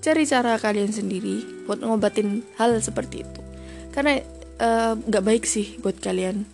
cari 0.04 0.28
cara 0.28 0.60
kalian 0.60 0.92
sendiri 0.92 1.64
buat 1.64 1.80
ngobatin 1.80 2.44
hal 2.60 2.76
seperti 2.76 3.24
itu. 3.24 3.40
Karena 3.88 4.20
eh, 4.60 4.92
nggak 5.00 5.24
uh, 5.24 5.26
baik 5.32 5.48
sih 5.48 5.80
buat 5.80 5.96
kalian 5.96 6.44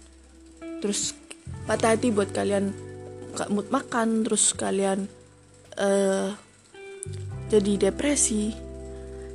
terus 0.80 1.14
patah 1.68 1.94
hati 1.94 2.10
buat 2.10 2.32
kalian 2.32 2.72
gak 3.36 3.52
mood 3.52 3.68
makan 3.70 4.26
terus 4.26 4.52
kalian 4.56 5.06
uh, 5.78 6.34
jadi 7.48 7.90
depresi. 7.90 8.52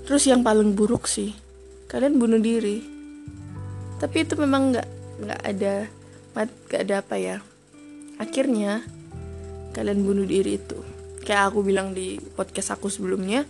Terus 0.05 0.29
yang 0.29 0.45
paling 0.45 0.77
buruk 0.77 1.09
sih 1.09 1.33
kalian 1.89 2.19
bunuh 2.19 2.41
diri. 2.41 2.83
Tapi 3.97 4.27
itu 4.27 4.35
memang 4.35 4.75
nggak 4.75 4.89
nggak 5.23 5.41
ada 5.41 5.73
nggak 6.35 6.81
ada 6.81 6.95
apa 6.99 7.15
ya. 7.17 7.37
Akhirnya 8.19 8.83
kalian 9.73 10.03
bunuh 10.03 10.27
diri 10.27 10.59
itu. 10.59 10.77
Kayak 11.25 11.49
aku 11.49 11.65
bilang 11.65 11.97
di 11.97 12.21
podcast 12.37 12.75
aku 12.77 12.91
sebelumnya 12.91 13.47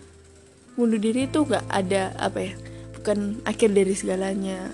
bunuh 0.75 0.99
diri 0.99 1.31
itu 1.31 1.47
nggak 1.47 1.71
ada 1.71 2.11
apa 2.19 2.51
ya 2.51 2.53
bukan 2.99 3.39
akhir 3.47 3.71
dari 3.71 3.95
segalanya 3.95 4.67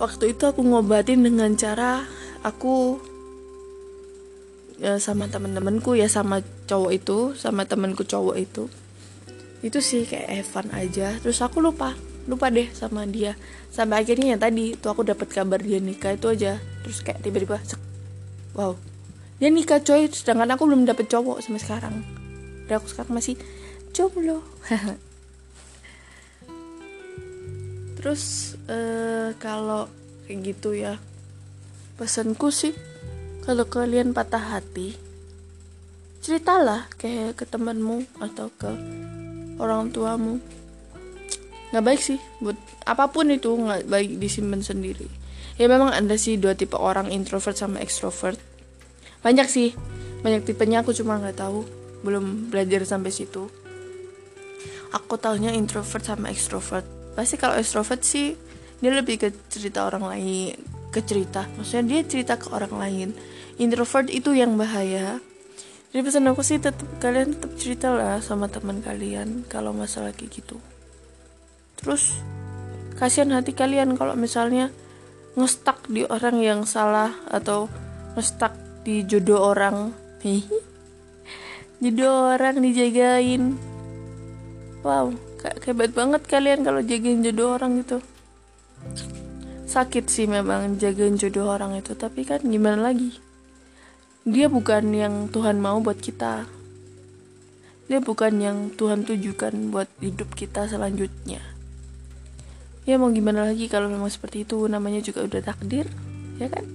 waktu 0.00 0.32
itu 0.32 0.48
aku 0.48 0.64
ngobatin 0.64 1.20
dengan 1.20 1.52
cara 1.60 2.08
aku 2.40 2.96
ya 4.80 4.96
sama 4.96 5.28
temen-temenku 5.28 5.92
ya 5.92 6.08
sama 6.08 6.40
cowok 6.64 6.92
itu 6.96 7.18
sama 7.36 7.68
temenku 7.68 8.02
cowok 8.02 8.36
itu. 8.40 8.64
Itu 9.60 9.84
sih 9.84 10.08
kayak 10.08 10.48
Evan 10.48 10.72
aja. 10.72 11.20
Terus 11.20 11.44
aku 11.44 11.60
lupa 11.60 11.92
lupa 12.24 12.48
deh 12.48 12.72
sama 12.72 13.04
dia. 13.04 13.36
Sampai 13.68 14.00
akhirnya 14.00 14.34
ya 14.34 14.38
tadi 14.40 14.72
tuh 14.72 14.96
aku 14.96 15.04
dapat 15.04 15.28
kabar 15.28 15.60
dia 15.60 15.76
nikah 15.84 16.16
itu 16.16 16.32
aja. 16.32 16.56
Terus 16.80 17.04
kayak 17.04 17.20
tiba-tiba 17.20 17.60
wow. 18.56 18.72
Dia 19.36 19.52
nikah 19.52 19.84
coy 19.84 20.08
sedangkan 20.08 20.56
aku 20.56 20.64
belum 20.64 20.88
dapet 20.88 21.12
cowok 21.12 21.44
sampai 21.44 21.60
sekarang. 21.60 21.94
Dan 22.64 22.80
aku 22.80 22.88
sekarang 22.88 23.20
masih 23.20 23.36
jomblo 23.92 24.40
terus 28.00 28.56
uh, 28.72 29.36
kalau 29.36 29.86
kayak 30.24 30.56
gitu 30.56 30.72
ya 30.72 30.96
pesanku 32.00 32.48
sih 32.48 32.72
kalau 33.44 33.68
kalian 33.68 34.16
patah 34.16 34.40
hati 34.56 34.96
ceritalah 36.20 36.84
kayak 37.00 37.36
ke 37.40 37.44
temanmu 37.48 38.04
atau 38.20 38.52
ke 38.60 38.68
orang 39.56 39.88
tuamu. 39.88 40.36
Nggak 41.72 41.84
baik 41.84 42.00
sih 42.00 42.20
buat 42.44 42.56
apa 42.84 43.08
pun 43.08 43.32
itu 43.32 43.52
nggak 43.56 43.88
baik 43.88 44.20
disimpan 44.20 44.60
sendiri. 44.60 45.08
Ya 45.56 45.68
memang 45.68 45.92
ada 45.92 46.16
sih 46.16 46.36
dua 46.36 46.52
tipe 46.56 46.76
orang 46.76 47.08
introvert 47.08 47.56
sama 47.56 47.80
extrovert. 47.80 48.36
Banyak 49.24 49.48
sih 49.48 49.72
banyak 50.20 50.44
tipenya 50.44 50.84
aku 50.84 50.92
cuma 50.92 51.16
nggak 51.20 51.40
tahu. 51.40 51.64
Belum 52.04 52.52
belajar 52.52 52.84
sampai 52.84 53.12
situ. 53.12 53.48
Aku 54.92 55.16
tahunya 55.16 55.56
introvert 55.56 56.04
sama 56.04 56.28
extrovert 56.28 56.99
pasti 57.20 57.36
kalau 57.36 57.60
extrovert 57.60 58.00
sih 58.00 58.32
dia 58.80 58.96
lebih 58.96 59.20
ke 59.20 59.28
cerita 59.52 59.84
orang 59.84 60.08
lain 60.08 60.56
ke 60.88 61.00
cerita. 61.04 61.44
Maksudnya 61.60 61.84
dia 61.84 62.00
cerita 62.08 62.34
ke 62.40 62.48
orang 62.48 62.74
lain. 62.80 63.08
Introvert 63.60 64.08
itu 64.08 64.32
yang 64.32 64.58
bahaya. 64.58 65.22
Jadi 65.92 66.00
pesan 66.00 66.32
aku 66.32 66.40
sih 66.40 66.56
tetap 66.56 66.86
kalian 67.02 67.36
tetap 67.36 67.52
cerita 67.60 67.92
lah 67.92 68.24
sama 68.24 68.48
teman 68.48 68.80
kalian 68.80 69.44
kalau 69.52 69.76
masalah 69.76 70.16
kayak 70.16 70.32
gitu. 70.40 70.56
Terus 71.76 72.16
kasihan 72.96 73.36
hati 73.36 73.52
kalian 73.52 74.00
kalau 74.00 74.16
misalnya 74.16 74.72
ngestak 75.36 75.84
di 75.92 76.08
orang 76.08 76.40
yang 76.40 76.60
salah 76.64 77.12
atau 77.28 77.68
ngestak 78.16 78.56
di 78.82 79.04
jodoh 79.04 79.52
orang. 79.54 79.92
Jodoh 81.80 82.36
orang 82.36 82.60
dijagain. 82.60 83.56
Wow 84.84 85.29
hebat 85.42 85.92
banget 85.96 86.22
kalian 86.28 86.64
kalau 86.64 86.80
jagain 86.84 87.24
jodoh 87.24 87.56
orang 87.56 87.80
gitu. 87.80 88.04
Sakit 89.70 90.10
sih 90.10 90.26
memang 90.26 90.76
jagain 90.76 91.14
jodoh 91.16 91.48
orang 91.48 91.78
itu 91.78 91.94
tapi 91.94 92.26
kan 92.26 92.42
gimana 92.42 92.90
lagi? 92.90 93.16
Dia 94.28 94.52
bukan 94.52 94.92
yang 94.92 95.32
Tuhan 95.32 95.62
mau 95.62 95.80
buat 95.80 95.96
kita. 95.96 96.44
Dia 97.88 97.98
bukan 97.98 98.38
yang 98.38 98.70
Tuhan 98.76 99.02
tujukan 99.08 99.72
buat 99.72 99.88
hidup 99.98 100.36
kita 100.36 100.68
selanjutnya. 100.68 101.42
Ya 102.84 102.98
mau 103.00 103.08
gimana 103.10 103.48
lagi 103.48 103.66
kalau 103.66 103.88
memang 103.88 104.12
seperti 104.12 104.44
itu? 104.44 104.68
Namanya 104.68 105.00
juga 105.00 105.24
udah 105.24 105.40
takdir 105.40 105.88
ya 106.36 106.52
kan? 106.52 106.66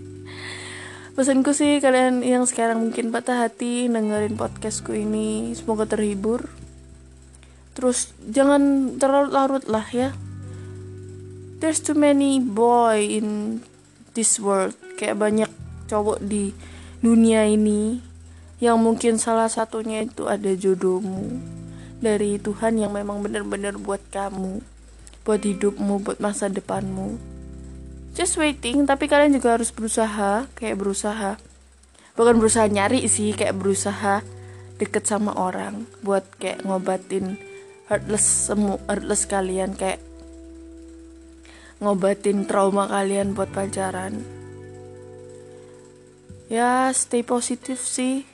Pesanku 1.15 1.56
sih 1.56 1.80
kalian 1.80 2.28
yang 2.28 2.43
sekarang 2.43 2.84
mungkin 2.84 3.08
patah 3.15 3.47
hati 3.47 3.88
dengerin 3.88 4.36
podcastku 4.36 4.91
ini 4.91 5.56
semoga 5.56 5.88
terhibur 5.88 6.51
terus 7.76 8.16
jangan 8.26 8.96
terlalu 8.98 9.30
larut 9.36 9.66
lah 9.68 9.86
ya. 9.92 10.16
There's 11.60 11.84
too 11.84 11.96
many 11.96 12.40
boy 12.40 13.04
in 13.04 13.60
this 14.16 14.40
world. 14.40 14.76
Kayak 14.96 15.20
banyak 15.20 15.52
cowok 15.92 16.24
di 16.24 16.56
dunia 17.04 17.46
ini 17.46 18.00
yang 18.64 18.80
mungkin 18.80 19.20
salah 19.20 19.52
satunya 19.52 20.08
itu 20.08 20.26
ada 20.26 20.56
jodohmu. 20.56 21.38
Dari 22.00 22.40
Tuhan 22.40 22.80
yang 22.80 22.96
memang 22.96 23.20
benar-benar 23.20 23.76
buat 23.76 24.02
kamu 24.10 24.76
buat 25.26 25.42
hidupmu 25.42 26.06
buat 26.06 26.22
masa 26.22 26.48
depanmu. 26.48 27.18
Just 28.14 28.38
waiting 28.40 28.86
tapi 28.86 29.10
kalian 29.10 29.36
juga 29.36 29.58
harus 29.58 29.74
berusaha 29.74 30.48
kayak 30.54 30.78
berusaha. 30.80 31.42
Bukan 32.16 32.40
berusaha 32.40 32.70
nyari 32.70 33.04
sih 33.10 33.36
kayak 33.36 33.58
berusaha 33.58 34.24
deket 34.80 35.04
sama 35.04 35.36
orang 35.36 35.90
buat 36.06 36.24
kayak 36.40 36.64
ngobatin 36.64 37.36
heartless 37.86 38.50
semu 38.50 38.82
heartless 38.89 39.30
kalian 39.30 39.78
kayak 39.78 40.02
ngobatin 41.78 42.50
trauma 42.50 42.89
kalian 42.89 43.38
buat 43.38 43.52
pacaran. 43.54 44.26
Ya 46.50 46.89
stay 46.93 47.21
positif 47.26 47.82
sih. 47.82 48.26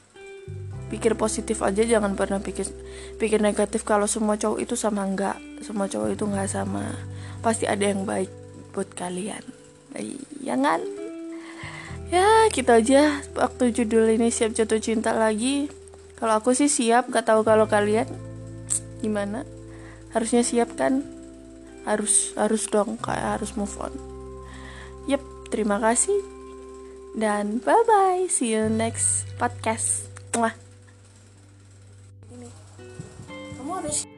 Pikir 0.91 1.15
positif 1.15 1.63
aja 1.63 1.87
jangan 1.87 2.19
pernah 2.19 2.43
pikir 2.43 2.67
pikir 3.15 3.39
negatif 3.39 3.87
kalau 3.87 4.07
semua 4.07 4.35
cowok 4.35 4.59
itu 4.59 4.75
sama 4.75 5.07
enggak. 5.07 5.39
Semua 5.63 5.87
cowok 5.87 6.09
itu 6.15 6.23
enggak 6.27 6.51
sama. 6.51 6.91
Pasti 7.39 7.65
ada 7.67 7.87
yang 7.87 8.03
baik 8.03 8.29
buat 8.75 8.91
kalian. 8.95 9.43
Ya 10.43 10.55
kan? 10.59 10.83
Ya 12.11 12.27
kita 12.51 12.83
aja. 12.83 13.23
Waktu 13.35 13.71
judul 13.71 14.11
ini 14.15 14.27
siap 14.31 14.51
jatuh 14.51 14.83
cinta 14.83 15.15
lagi. 15.15 15.71
Kalau 16.19 16.37
aku 16.37 16.53
sih 16.53 16.69
siap 16.69 17.09
gak 17.09 17.25
tahu 17.25 17.41
kalau 17.41 17.65
kalian 17.65 18.05
gimana? 19.01 19.43
Harusnya 20.13 20.45
siap 20.45 20.77
kan 20.77 21.03
harus 21.81 22.37
harus 22.37 22.69
dong 22.69 23.01
kayak 23.01 23.41
harus 23.41 23.57
move 23.57 23.73
on. 23.81 23.93
Yep 25.09 25.21
terima 25.49 25.81
kasih. 25.81 26.21
Dan 27.17 27.59
bye 27.59 27.83
bye 27.89 28.29
see 28.29 28.53
you 28.53 28.69
next 28.69 29.27
podcast. 29.41 30.07
Mwah. 30.31 30.55
kamu 33.59 33.71
harus 33.77 34.09